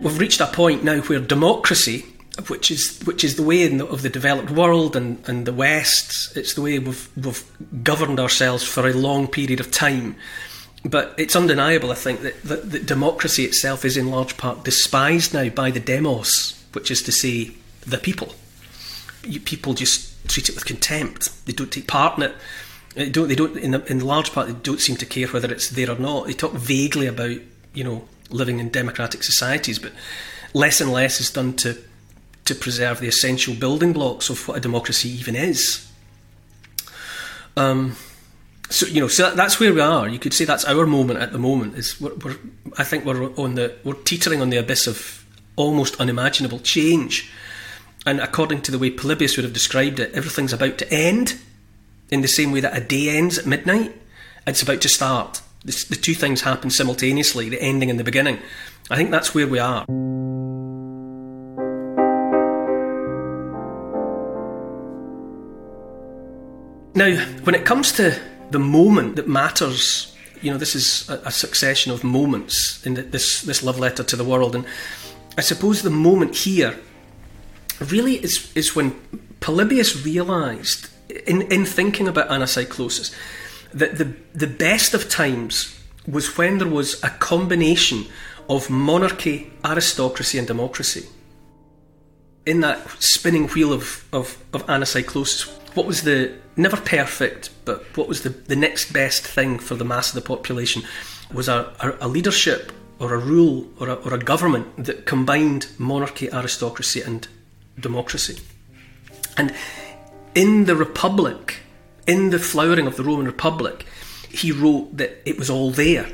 We've 0.00 0.18
reached 0.18 0.40
a 0.40 0.46
point 0.46 0.84
now 0.84 1.00
where 1.00 1.20
democracy, 1.20 2.04
which 2.48 2.70
is 2.70 3.00
which 3.04 3.24
is 3.24 3.36
the 3.36 3.42
way 3.42 3.66
the, 3.66 3.86
of 3.86 4.02
the 4.02 4.08
developed 4.08 4.50
world 4.50 4.94
and, 4.96 5.22
and 5.28 5.44
the 5.44 5.52
West, 5.52 6.36
it's 6.36 6.54
the 6.54 6.62
way 6.62 6.78
we've 6.78 7.08
we've 7.16 7.44
governed 7.82 8.20
ourselves 8.20 8.62
for 8.62 8.88
a 8.88 8.92
long 8.92 9.26
period 9.26 9.60
of 9.60 9.70
time. 9.70 10.16
But 10.84 11.14
it's 11.16 11.36
undeniable, 11.36 11.92
I 11.92 11.94
think, 11.94 12.22
that, 12.22 12.42
that, 12.42 12.70
that 12.72 12.86
democracy 12.86 13.44
itself 13.44 13.84
is 13.84 13.96
in 13.96 14.10
large 14.10 14.36
part 14.36 14.64
despised 14.64 15.32
now 15.32 15.48
by 15.48 15.70
the 15.70 15.78
demos, 15.78 16.60
which 16.72 16.90
is 16.90 17.02
to 17.02 17.12
say, 17.12 17.52
the 17.86 17.98
people. 17.98 18.34
You, 19.24 19.40
people 19.40 19.74
just 19.74 20.28
treat 20.28 20.48
it 20.48 20.54
with 20.54 20.64
contempt. 20.64 21.30
They 21.46 21.52
don't 21.52 21.70
take 21.70 21.86
part 21.86 22.16
in 22.16 22.24
it. 22.24 22.34
They 22.94 23.08
don't. 23.08 23.28
They 23.28 23.34
don't. 23.34 23.56
In, 23.56 23.72
the, 23.72 23.84
in 23.90 24.00
large 24.00 24.32
part, 24.32 24.48
they 24.48 24.52
don't 24.52 24.80
seem 24.80 24.96
to 24.96 25.06
care 25.06 25.26
whether 25.28 25.52
it's 25.52 25.70
there 25.70 25.90
or 25.90 25.98
not. 25.98 26.26
They 26.26 26.32
talk 26.32 26.52
vaguely 26.52 27.06
about, 27.06 27.38
you 27.72 27.84
know, 27.84 28.06
living 28.30 28.58
in 28.58 28.70
democratic 28.70 29.22
societies, 29.22 29.78
but 29.78 29.92
less 30.52 30.80
and 30.80 30.92
less 30.92 31.20
is 31.20 31.30
done 31.30 31.54
to 31.54 31.78
to 32.44 32.54
preserve 32.54 33.00
the 33.00 33.08
essential 33.08 33.54
building 33.54 33.92
blocks 33.92 34.28
of 34.28 34.48
what 34.48 34.56
a 34.56 34.60
democracy 34.60 35.08
even 35.08 35.36
is. 35.36 35.88
Um, 37.56 37.96
so 38.68 38.86
you 38.86 39.00
know, 39.00 39.08
so 39.08 39.34
that's 39.34 39.60
where 39.60 39.72
we 39.72 39.80
are. 39.80 40.08
You 40.08 40.18
could 40.18 40.34
say 40.34 40.44
that's 40.44 40.64
our 40.64 40.86
moment 40.86 41.20
at 41.20 41.32
the 41.32 41.38
moment. 41.38 41.76
Is 41.76 42.00
we're, 42.00 42.14
we're, 42.14 42.36
I 42.78 42.84
think 42.84 43.04
we're 43.04 43.32
on 43.36 43.54
the 43.54 43.76
we're 43.84 43.94
teetering 43.94 44.40
on 44.40 44.50
the 44.50 44.56
abyss 44.56 44.86
of 44.86 45.24
almost 45.56 46.00
unimaginable 46.00 46.58
change. 46.60 47.30
And 48.04 48.20
according 48.20 48.62
to 48.62 48.72
the 48.72 48.78
way 48.78 48.90
Polybius 48.90 49.36
would 49.36 49.44
have 49.44 49.52
described 49.52 50.00
it, 50.00 50.12
everything's 50.12 50.52
about 50.52 50.76
to 50.78 50.92
end 50.92 51.38
in 52.10 52.20
the 52.20 52.28
same 52.28 52.50
way 52.50 52.60
that 52.60 52.76
a 52.76 52.80
day 52.80 53.16
ends 53.16 53.38
at 53.38 53.46
midnight. 53.46 53.94
It's 54.46 54.62
about 54.62 54.80
to 54.80 54.88
start. 54.88 55.40
The, 55.64 55.86
the 55.90 55.96
two 55.96 56.14
things 56.14 56.40
happen 56.40 56.70
simultaneously: 56.70 57.48
the 57.48 57.62
ending 57.62 57.90
and 57.90 58.00
the 58.00 58.04
beginning. 58.04 58.38
I 58.90 58.96
think 58.96 59.12
that's 59.12 59.34
where 59.34 59.46
we 59.46 59.60
are. 59.60 59.84
Now, 66.94 67.24
when 67.44 67.54
it 67.54 67.64
comes 67.64 67.92
to 67.92 68.20
the 68.50 68.58
moment 68.58 69.16
that 69.16 69.28
matters. 69.28 70.08
You 70.42 70.50
know, 70.50 70.58
this 70.58 70.74
is 70.74 71.08
a, 71.08 71.22
a 71.26 71.30
succession 71.30 71.92
of 71.92 72.02
moments 72.02 72.84
in 72.84 72.94
the, 72.94 73.02
this 73.02 73.42
this 73.42 73.62
love 73.62 73.78
letter 73.78 74.02
to 74.02 74.16
the 74.16 74.24
world, 74.24 74.56
and 74.56 74.64
I 75.38 75.40
suppose 75.40 75.82
the 75.82 75.90
moment 75.90 76.34
here 76.34 76.76
really 77.90 78.16
is 78.16 78.52
is 78.54 78.76
when 78.76 78.92
Polybius 79.40 80.04
realised, 80.04 80.88
in 81.26 81.42
in 81.42 81.64
thinking 81.64 82.08
about 82.08 82.28
anacyclosis, 82.28 83.14
that 83.72 83.98
the 83.98 84.14
the 84.34 84.46
best 84.46 84.94
of 84.94 85.08
times 85.08 85.78
was 86.06 86.36
when 86.36 86.58
there 86.58 86.68
was 86.68 87.02
a 87.02 87.10
combination 87.10 88.06
of 88.48 88.68
monarchy, 88.70 89.52
aristocracy, 89.64 90.38
and 90.38 90.46
democracy. 90.46 91.06
In 92.44 92.60
that 92.60 92.90
spinning 93.00 93.46
wheel 93.48 93.72
of, 93.72 94.04
of, 94.12 94.36
of 94.52 94.66
anacyclosis, 94.66 95.48
what 95.76 95.86
was 95.86 96.02
the 96.02 96.34
never 96.56 96.76
perfect, 96.76 97.50
but 97.64 97.84
what 97.96 98.08
was 98.08 98.22
the, 98.22 98.30
the 98.30 98.56
next 98.56 98.92
best 98.92 99.24
thing 99.24 99.58
for 99.58 99.74
the 99.74 99.84
mass 99.84 100.08
of 100.08 100.16
the 100.16 100.26
population 100.26 100.82
was 101.32 101.48
a, 101.48 101.72
a, 101.80 102.06
a 102.06 102.08
leadership 102.08 102.72
or 102.98 103.14
a 103.14 103.18
rule 103.18 103.68
or 103.78 103.88
a, 103.88 103.94
or 103.94 104.14
a 104.14 104.18
government 104.18 104.84
that 104.84 105.06
combined 105.06 105.68
monarchy, 105.78 106.30
aristocracy, 106.32 107.00
and 107.00 107.28
democracy. 107.78 108.38
And 109.36 109.54
in 110.34 110.64
the 110.66 110.76
Republic, 110.76 111.60
in 112.06 112.30
the 112.30 112.38
flowering 112.38 112.86
of 112.86 112.96
the 112.96 113.02
Roman 113.02 113.26
Republic, 113.26 113.86
he 114.28 114.52
wrote 114.52 114.96
that 114.96 115.22
it 115.28 115.38
was 115.38 115.50
all 115.50 115.70
there 115.70 116.08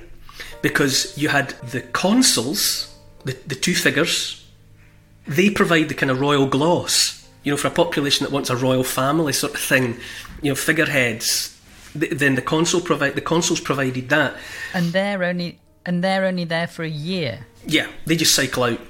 because 0.62 1.16
you 1.16 1.28
had 1.28 1.50
the 1.70 1.80
consuls, 1.80 2.94
the, 3.24 3.36
the 3.46 3.54
two 3.54 3.74
figures, 3.74 4.46
they 5.26 5.50
provide 5.50 5.88
the 5.88 5.94
kind 5.94 6.10
of 6.10 6.20
royal 6.20 6.46
gloss 6.46 7.18
you 7.48 7.52
know, 7.52 7.56
for 7.56 7.68
a 7.68 7.70
population 7.70 8.24
that 8.24 8.32
wants 8.32 8.50
a 8.50 8.56
royal 8.56 8.84
family 8.84 9.32
sort 9.32 9.54
of 9.54 9.60
thing, 9.60 9.96
you 10.42 10.50
know, 10.50 10.54
figureheads. 10.54 11.58
then 11.94 12.34
the 12.34 12.42
consul 12.42 12.80
provide 12.80 13.14
the 13.14 13.20
consuls 13.20 13.60
provided 13.60 14.08
that, 14.10 14.36
and 14.74 14.92
they're 14.92 15.24
only 15.24 15.58
and 15.86 16.04
they're 16.04 16.26
only 16.26 16.44
there 16.44 16.66
for 16.66 16.82
a 16.82 16.88
year. 16.88 17.46
Yeah, 17.66 17.86
they 18.04 18.16
just 18.16 18.34
cycle 18.34 18.64
out. 18.64 18.80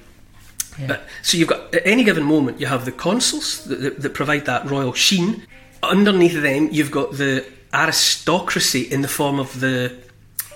Yeah. 0.79 1.01
So 1.23 1.37
you've 1.37 1.49
got 1.49 1.75
at 1.75 1.87
any 1.87 2.05
given 2.05 2.25
moment 2.25 2.61
you 2.61 2.67
have 2.67 2.85
the 2.85 2.93
consuls 2.93 3.65
that, 3.65 3.77
that, 3.77 4.01
that 4.03 4.15
provide 4.15 4.47
that 4.47 4.71
royal 4.71 4.93
sheen. 4.93 5.47
Underneath 5.83 6.41
them, 6.41 6.69
you've 6.73 6.91
got 6.91 7.13
the 7.13 7.45
aristocracy 7.73 8.83
in 8.83 9.03
the 9.03 9.09
form 9.09 9.39
of 9.39 9.61
the 9.61 9.97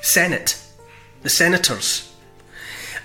Senate, 0.00 0.60
the 1.22 1.28
senators, 1.28 2.12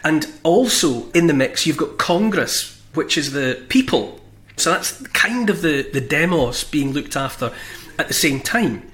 and 0.03 0.27
also 0.43 1.11
in 1.11 1.27
the 1.27 1.33
mix 1.33 1.65
you've 1.67 1.77
got 1.77 1.97
Congress, 1.97 2.81
which 2.93 3.17
is 3.17 3.33
the 3.33 3.63
people 3.69 4.19
so 4.57 4.71
that's 4.71 4.99
kind 5.09 5.49
of 5.49 5.61
the, 5.61 5.87
the 5.93 6.01
demos 6.01 6.63
being 6.63 6.91
looked 6.91 7.15
after 7.15 7.53
at 7.99 8.07
the 8.07 8.13
same 8.13 8.41
time. 8.41 8.91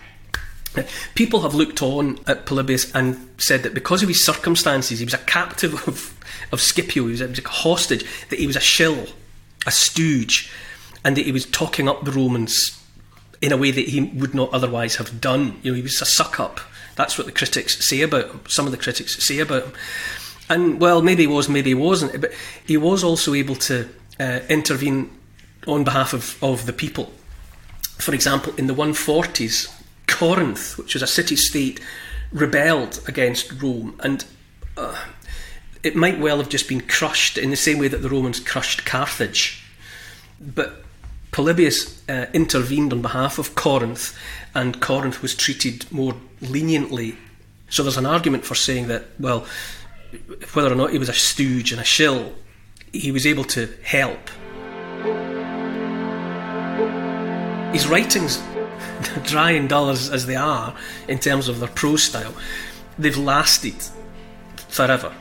People 1.16 1.42
have 1.42 1.54
looked 1.54 1.82
on 1.82 2.20
at 2.28 2.46
Polybius 2.46 2.94
and 2.94 3.30
said 3.38 3.64
that 3.64 3.74
because 3.74 4.02
of 4.02 4.10
his 4.10 4.24
circumstances, 4.24 5.00
he 5.00 5.06
was 5.06 5.14
a 5.14 5.20
captive 5.20 5.88
of, 5.88 6.20
of 6.52 6.62
Scipio, 6.62 7.06
he 7.06 7.12
was, 7.12 7.22
a, 7.22 7.26
he 7.26 7.32
was 7.32 7.40
a 7.40 7.48
hostage, 7.48 8.06
that 8.30 8.40
he 8.40 8.48
was 8.48 8.56
a 8.56 8.62
shill, 8.62 9.08
a 9.66 9.72
stooge, 9.72 10.52
and 11.04 11.18
that 11.18 11.26
he 11.26 11.32
was 11.32 11.46
talking 11.46 11.88
up 11.88 12.04
the 12.04 12.12
Romans 12.12 12.80
in 13.42 13.52
a 13.52 13.58
way 13.58 13.72
that 13.72 13.90
he 13.90 14.02
would 14.02 14.34
not 14.34 14.54
otherwise 14.54 14.96
have 14.96 15.20
done. 15.20 15.60
You 15.64 15.72
know, 15.72 15.76
he 15.76 15.82
was 15.82 16.02
a 16.02 16.06
suck 16.06 16.40
up. 16.40 16.62
That's 16.96 17.18
what 17.18 17.26
the 17.28 17.34
critics 17.34 17.86
say 17.86 18.02
about 18.02 18.30
him. 18.30 18.42
Some 18.48 18.66
of 18.66 18.72
the 18.72 18.78
critics 18.78 19.22
say 19.24 19.40
about 19.40 19.64
him. 19.64 19.74
And 20.50 20.80
well, 20.80 21.02
maybe 21.02 21.24
he 21.24 21.28
was, 21.28 21.50
maybe 21.50 21.72
he 21.72 21.76
wasn't, 21.76 22.20
but 22.22 22.32
he 22.66 22.78
was 22.78 23.04
also 23.04 23.34
able 23.34 23.56
to 23.56 23.90
uh, 24.20 24.40
intervene 24.50 25.10
on 25.68 25.84
behalf 25.84 26.14
of, 26.14 26.42
of 26.44 26.66
the 26.66 26.74
people. 26.74 27.12
For 27.98 28.14
example, 28.14 28.54
in 28.58 28.68
the 28.68 28.74
140s, 28.74 29.83
Corinth, 30.14 30.78
which 30.78 30.94
was 30.94 31.02
a 31.02 31.08
city 31.08 31.36
state, 31.36 31.80
rebelled 32.32 33.02
against 33.08 33.62
Rome, 33.62 34.00
and 34.04 34.24
uh, 34.78 34.96
it 35.82 35.96
might 35.96 36.20
well 36.20 36.38
have 36.38 36.50
just 36.50 36.70
been 36.70 36.82
crushed 36.82 37.38
in 37.38 37.50
the 37.50 37.56
same 37.56 37.80
way 37.80 37.88
that 37.88 38.02
the 38.02 38.10
Romans 38.10 38.40
crushed 38.40 38.86
Carthage. 38.86 39.64
But 40.40 40.84
Polybius 41.32 42.08
uh, 42.08 42.28
intervened 42.32 42.94
on 42.94 43.02
behalf 43.02 43.40
of 43.40 43.56
Corinth, 43.56 44.18
and 44.54 44.80
Corinth 44.80 45.22
was 45.22 45.36
treated 45.36 45.92
more 45.92 46.16
leniently. 46.42 47.18
So 47.70 47.82
there's 47.82 47.98
an 47.98 48.06
argument 48.06 48.46
for 48.46 48.56
saying 48.56 48.88
that, 48.88 49.06
well, 49.20 49.48
whether 50.54 50.72
or 50.72 50.76
not 50.76 50.92
he 50.92 51.00
was 51.00 51.10
a 51.10 51.14
stooge 51.14 51.72
and 51.72 51.82
a 51.82 51.84
shill, 51.84 52.34
he 52.92 53.12
was 53.12 53.26
able 53.26 53.46
to 53.46 53.68
help. 53.82 54.30
His 57.74 57.88
writings, 57.88 58.38
dry 59.24 59.52
and 59.52 59.70
dull 59.70 59.90
as, 59.90 60.10
as 60.10 60.26
they 60.26 60.36
are 60.36 60.76
in 61.08 61.20
terms 61.20 61.48
of 61.48 61.60
their 61.60 61.70
prose 61.70 62.04
style, 62.04 62.34
they've 62.98 63.18
lasted 63.18 63.76
forever. 64.70 65.14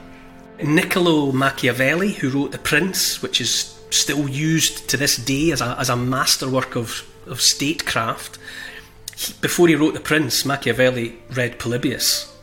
Niccolo 0.62 1.32
Machiavelli, 1.32 2.12
who 2.12 2.30
wrote 2.30 2.52
The 2.52 2.58
Prince, 2.58 3.22
which 3.22 3.40
is 3.40 3.78
still 3.90 4.28
used 4.28 4.88
to 4.90 4.96
this 4.96 5.16
day 5.16 5.50
as 5.50 5.60
a, 5.60 5.76
as 5.78 5.88
a 5.88 5.96
masterwork 5.96 6.76
of, 6.76 7.06
of 7.26 7.40
statecraft, 7.40 8.38
he, 9.16 9.34
before 9.40 9.68
he 9.68 9.74
wrote 9.74 9.94
The 9.94 10.00
Prince, 10.00 10.44
Machiavelli 10.44 11.18
read 11.30 11.58
Polybius 11.58 12.34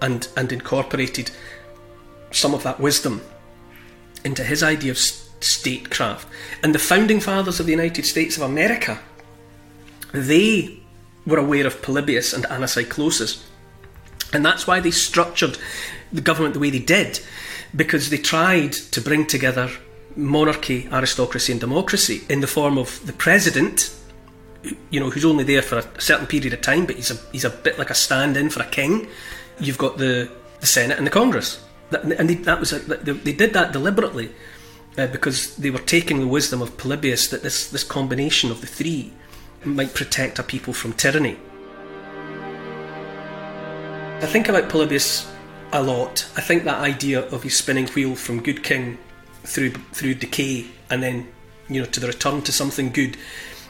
and, 0.00 0.28
and 0.36 0.52
incorporated 0.52 1.30
some 2.30 2.54
of 2.54 2.62
that 2.62 2.80
wisdom 2.80 3.22
into 4.24 4.44
his 4.44 4.62
idea 4.62 4.90
of 4.90 4.98
statecraft. 4.98 6.28
And 6.62 6.74
the 6.74 6.78
founding 6.78 7.20
fathers 7.20 7.60
of 7.60 7.66
the 7.66 7.72
United 7.72 8.06
States 8.06 8.36
of 8.36 8.42
America, 8.42 9.00
they 10.12 10.81
were 11.26 11.38
aware 11.38 11.66
of 11.66 11.82
Polybius 11.82 12.32
and 12.32 12.44
Anacyclosis. 12.44 13.42
And 14.32 14.44
that's 14.44 14.66
why 14.66 14.80
they 14.80 14.90
structured 14.90 15.58
the 16.12 16.20
government 16.20 16.54
the 16.54 16.60
way 16.60 16.70
they 16.70 16.78
did, 16.78 17.20
because 17.74 18.10
they 18.10 18.18
tried 18.18 18.72
to 18.72 19.00
bring 19.00 19.26
together 19.26 19.70
monarchy, 20.16 20.88
aristocracy, 20.92 21.52
and 21.52 21.60
democracy 21.60 22.22
in 22.28 22.40
the 22.40 22.46
form 22.46 22.78
of 22.78 23.04
the 23.06 23.12
president, 23.12 23.94
you 24.90 25.00
know, 25.00 25.10
who's 25.10 25.24
only 25.24 25.44
there 25.44 25.62
for 25.62 25.78
a 25.78 26.00
certain 26.00 26.26
period 26.26 26.52
of 26.52 26.60
time, 26.60 26.86
but 26.86 26.96
he's 26.96 27.10
a, 27.10 27.16
he's 27.32 27.44
a 27.44 27.50
bit 27.50 27.78
like 27.78 27.90
a 27.90 27.94
stand 27.94 28.36
in 28.36 28.50
for 28.50 28.62
a 28.62 28.66
king. 28.66 29.08
You've 29.58 29.78
got 29.78 29.98
the, 29.98 30.30
the 30.60 30.66
Senate 30.66 30.98
and 30.98 31.06
the 31.06 31.10
Congress. 31.10 31.64
And 31.90 32.28
they, 32.28 32.34
that 32.36 32.58
was 32.58 32.72
a, 32.72 32.78
they 32.78 33.32
did 33.32 33.52
that 33.52 33.72
deliberately 33.72 34.30
uh, 34.96 35.08
because 35.08 35.56
they 35.56 35.70
were 35.70 35.78
taking 35.78 36.20
the 36.20 36.26
wisdom 36.26 36.62
of 36.62 36.76
Polybius 36.78 37.28
that 37.28 37.42
this, 37.42 37.68
this 37.70 37.84
combination 37.84 38.50
of 38.50 38.60
the 38.60 38.66
three 38.66 39.12
might 39.64 39.94
protect 39.94 40.38
a 40.38 40.42
people 40.42 40.72
from 40.72 40.92
tyranny. 40.92 41.36
I 44.20 44.26
think 44.26 44.48
about 44.48 44.68
Polybius 44.68 45.30
a 45.72 45.82
lot. 45.82 46.26
I 46.36 46.40
think 46.40 46.64
that 46.64 46.80
idea 46.80 47.22
of 47.30 47.42
his 47.42 47.56
spinning 47.56 47.88
wheel 47.88 48.14
from 48.14 48.42
good 48.42 48.62
king 48.62 48.98
through 49.44 49.70
through 49.92 50.14
decay 50.14 50.66
and 50.90 51.02
then 51.02 51.26
you 51.68 51.80
know 51.80 51.86
to 51.86 51.98
the 51.98 52.06
return 52.06 52.42
to 52.42 52.52
something 52.52 52.90
good 52.92 53.16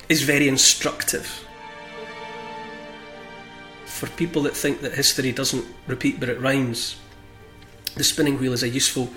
is 0.08 0.22
very 0.22 0.48
instructive. 0.48 1.44
For 3.86 4.08
people 4.08 4.42
that 4.42 4.56
think 4.56 4.80
that 4.80 4.94
history 4.94 5.32
doesn't 5.32 5.64
repeat 5.86 6.20
but 6.20 6.28
it 6.28 6.40
rhymes, 6.40 6.96
the 7.94 8.04
spinning 8.04 8.38
wheel 8.38 8.52
is 8.52 8.62
a 8.62 8.68
useful 8.68 9.10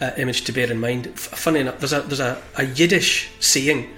uh, 0.00 0.12
image 0.16 0.44
to 0.44 0.52
bear 0.52 0.70
in 0.70 0.80
mind. 0.80 1.08
Funny 1.18 1.60
enough, 1.60 1.78
there's 1.78 1.92
a 1.92 2.00
there's 2.02 2.20
a, 2.20 2.40
a 2.56 2.64
Yiddish 2.64 3.30
saying 3.40 3.90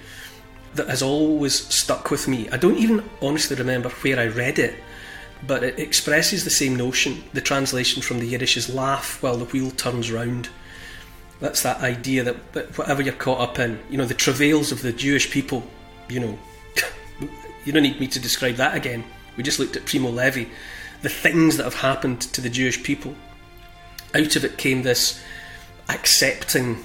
that 0.75 0.89
has 0.89 1.01
always 1.01 1.67
stuck 1.73 2.09
with 2.09 2.27
me. 2.27 2.49
I 2.49 2.57
don't 2.57 2.77
even 2.77 3.07
honestly 3.21 3.55
remember 3.55 3.89
where 3.89 4.19
I 4.19 4.27
read 4.27 4.59
it, 4.59 4.75
but 5.45 5.63
it 5.63 5.79
expresses 5.79 6.43
the 6.43 6.49
same 6.49 6.75
notion. 6.75 7.23
The 7.33 7.41
translation 7.41 8.01
from 8.01 8.19
the 8.19 8.27
Yiddish 8.27 8.57
is 8.57 8.73
laugh 8.73 9.21
while 9.21 9.37
the 9.37 9.45
wheel 9.45 9.71
turns 9.71 10.11
round. 10.11 10.49
That's 11.39 11.63
that 11.63 11.81
idea 11.81 12.23
that, 12.23 12.53
that 12.53 12.77
whatever 12.77 13.01
you're 13.01 13.13
caught 13.13 13.41
up 13.41 13.59
in, 13.59 13.79
you 13.89 13.97
know, 13.97 14.05
the 14.05 14.13
travails 14.13 14.71
of 14.71 14.81
the 14.81 14.93
Jewish 14.93 15.29
people, 15.29 15.63
you 16.09 16.19
know, 16.19 16.39
you 17.65 17.73
don't 17.73 17.83
need 17.83 17.99
me 17.99 18.07
to 18.07 18.19
describe 18.19 18.55
that 18.55 18.75
again. 18.75 19.03
We 19.35 19.43
just 19.43 19.59
looked 19.59 19.75
at 19.75 19.85
Primo 19.85 20.09
Levi, 20.09 20.45
the 21.01 21.09
things 21.09 21.57
that 21.57 21.63
have 21.63 21.73
happened 21.73 22.21
to 22.21 22.41
the 22.41 22.49
Jewish 22.49 22.81
people. 22.81 23.13
Out 24.15 24.35
of 24.35 24.45
it 24.45 24.57
came 24.57 24.83
this 24.83 25.21
accepting 25.89 26.83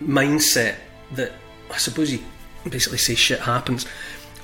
mindset 0.00 0.76
that 1.12 1.32
I 1.70 1.76
suppose 1.76 2.12
you 2.12 2.20
basically 2.68 2.98
say 2.98 3.14
shit 3.14 3.40
happens, 3.40 3.86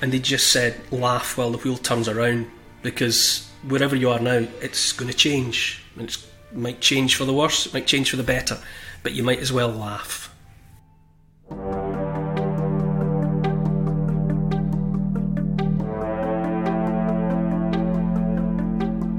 and 0.01 0.11
they 0.11 0.19
just 0.19 0.51
said 0.51 0.79
laugh 0.91 1.37
while 1.37 1.51
the 1.51 1.57
wheel 1.57 1.77
turns 1.77 2.07
around 2.07 2.47
because 2.81 3.49
wherever 3.67 3.95
you 3.95 4.09
are 4.09 4.19
now, 4.19 4.47
it's 4.61 4.91
going 4.91 5.11
to 5.11 5.17
change. 5.17 5.83
And 5.97 6.09
It 6.09 6.17
might 6.53 6.81
change 6.81 7.15
for 7.15 7.25
the 7.25 7.33
worse, 7.33 7.65
it 7.65 7.73
might 7.73 7.87
change 7.87 8.09
for 8.09 8.17
the 8.17 8.23
better 8.23 8.57
but 9.03 9.13
you 9.13 9.23
might 9.23 9.39
as 9.39 9.53
well 9.53 9.69
laugh. 9.69 10.33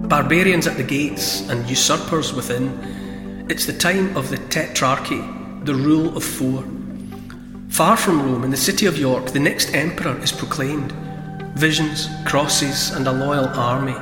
Barbarians 0.08 0.66
at 0.66 0.76
the 0.76 0.82
gates 0.82 1.48
and 1.48 1.66
usurpers 1.68 2.32
within, 2.32 3.46
it's 3.48 3.64
the 3.66 3.72
time 3.72 4.14
of 4.14 4.28
the 4.30 4.36
tetrarchy, 4.36 5.64
the 5.64 5.74
rule 5.74 6.14
of 6.16 6.22
four. 6.22 6.64
Far 7.68 7.96
from 7.96 8.22
Rome, 8.22 8.44
in 8.44 8.50
the 8.50 8.56
city 8.56 8.86
of 8.86 8.98
York, 8.98 9.26
the 9.26 9.40
next 9.40 9.74
emperor 9.74 10.18
is 10.20 10.32
proclaimed. 10.32 10.92
Visions, 11.54 12.08
crosses, 12.26 12.90
and 12.90 13.06
a 13.06 13.12
loyal 13.12 13.48
army. 13.48 13.94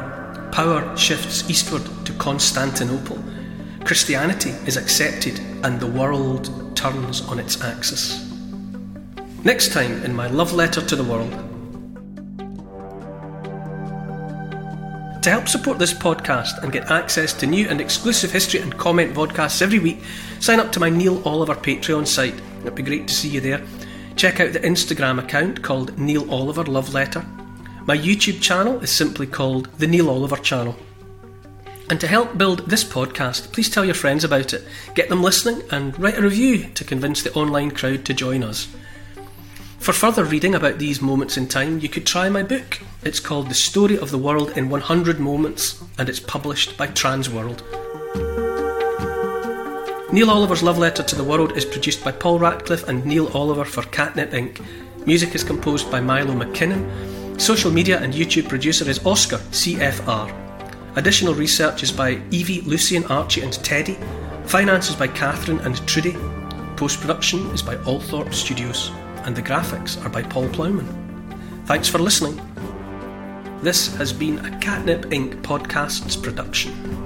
Power 0.52 0.96
shifts 0.96 1.48
eastward 1.50 1.83
to 2.07 2.12
Constantinople 2.14 3.22
Christianity 3.87 4.50
is 4.66 4.76
accepted 4.76 5.38
and 5.62 5.79
the 5.79 5.87
world 5.87 6.76
turns 6.76 7.20
on 7.20 7.38
its 7.38 7.62
axis. 7.62 8.29
Next 9.44 9.72
time 9.72 10.02
in 10.02 10.12
my 10.12 10.26
love 10.26 10.52
letter 10.52 10.85
to 10.85 10.96
the 10.96 11.05
world. 11.05 11.31
To 15.22 15.31
help 15.31 15.46
support 15.46 15.79
this 15.79 15.94
podcast 15.94 16.61
and 16.64 16.72
get 16.72 16.90
access 16.90 17.33
to 17.35 17.46
new 17.46 17.68
and 17.68 17.81
exclusive 17.81 18.33
history 18.33 18.59
and 18.59 18.76
comment 18.76 19.14
podcasts 19.14 19.62
every 19.62 19.79
week, 19.79 20.02
sign 20.40 20.59
up 20.59 20.72
to 20.72 20.81
my 20.81 20.90
Neil 20.90 21.22
Oliver 21.24 21.55
Patreon 21.55 22.09
site. 22.09 22.35
It'd 22.66 22.74
be 22.74 22.83
great 22.83 23.07
to 23.07 23.14
see 23.14 23.29
you 23.29 23.40
there. 23.40 23.64
Check 24.16 24.40
out 24.40 24.52
the 24.52 24.59
Instagram 24.59 25.20
account 25.20 25.62
called 25.62 25.96
Neil 25.96 26.29
Oliver 26.29 26.64
Love 26.64 26.92
Letter. 26.92 27.24
My 27.87 27.96
YouTube 27.96 28.42
channel 28.42 28.81
is 28.81 28.90
simply 28.90 29.29
called 29.29 29.66
The 29.79 29.87
Neil 29.87 30.11
Oliver 30.11 30.37
Channel. 30.37 30.74
And 31.88 32.00
to 32.00 32.09
help 32.09 32.37
build 32.37 32.68
this 32.68 32.83
podcast, 32.83 33.52
please 33.52 33.70
tell 33.70 33.85
your 33.85 33.94
friends 33.94 34.24
about 34.24 34.52
it, 34.52 34.66
get 34.96 35.09
them 35.09 35.22
listening, 35.22 35.62
and 35.70 35.96
write 35.96 36.18
a 36.18 36.22
review 36.22 36.64
to 36.74 36.83
convince 36.83 37.22
the 37.22 37.33
online 37.35 37.70
crowd 37.70 38.05
to 38.05 38.14
join 38.14 38.42
us. 38.42 38.66
For 39.79 39.92
further 39.92 40.24
reading 40.24 40.57
about 40.57 40.79
these 40.79 41.00
moments 41.00 41.37
in 41.37 41.46
time, 41.46 41.79
you 41.79 41.88
could 41.88 42.05
try 42.05 42.29
my 42.29 42.42
book. 42.42 42.81
It's 43.05 43.20
called 43.20 43.48
The 43.48 43.55
Story 43.55 43.96
of 43.96 44.11
the 44.11 44.18
World 44.18 44.59
in 44.59 44.68
100 44.70 45.20
Moments, 45.20 45.81
and 45.98 46.09
it's 46.09 46.18
published 46.18 46.76
by 46.76 46.88
Transworld. 46.88 47.86
Neil 50.16 50.31
Oliver's 50.31 50.62
Love 50.62 50.79
Letter 50.79 51.02
to 51.02 51.14
the 51.14 51.22
World 51.22 51.59
is 51.59 51.66
produced 51.66 52.02
by 52.02 52.11
Paul 52.11 52.38
Ratcliffe 52.38 52.88
and 52.88 53.05
Neil 53.05 53.29
Oliver 53.37 53.66
for 53.66 53.83
Catnip 53.83 54.31
Inc. 54.31 54.64
Music 55.07 55.35
is 55.35 55.44
composed 55.44 55.90
by 55.90 56.00
Milo 56.00 56.33
McKinnon. 56.33 57.38
Social 57.38 57.70
media 57.70 58.00
and 58.00 58.14
YouTube 58.14 58.48
producer 58.48 58.88
is 58.88 59.05
Oscar, 59.05 59.37
CFR. 59.37 60.96
Additional 60.96 61.35
research 61.35 61.83
is 61.83 61.92
by 61.92 62.18
Evie, 62.31 62.62
Lucian, 62.62 63.05
Archie, 63.12 63.42
and 63.42 63.52
Teddy. 63.62 63.98
Finance 64.46 64.88
is 64.88 64.96
by 64.96 65.07
Catherine 65.07 65.59
and 65.59 65.87
Trudy. 65.87 66.16
Post 66.79 67.02
production 67.02 67.40
is 67.50 67.61
by 67.61 67.76
Althorpe 67.85 68.33
Studios. 68.33 68.90
And 69.24 69.37
the 69.37 69.42
graphics 69.42 70.02
are 70.02 70.09
by 70.09 70.22
Paul 70.22 70.48
Plowman. 70.48 70.88
Thanks 71.66 71.88
for 71.90 71.98
listening. 71.98 72.40
This 73.61 73.94
has 73.96 74.14
been 74.14 74.38
a 74.46 74.59
Catnip 74.61 75.11
Inc. 75.11 75.42
podcasts 75.42 76.16
production. 76.22 77.06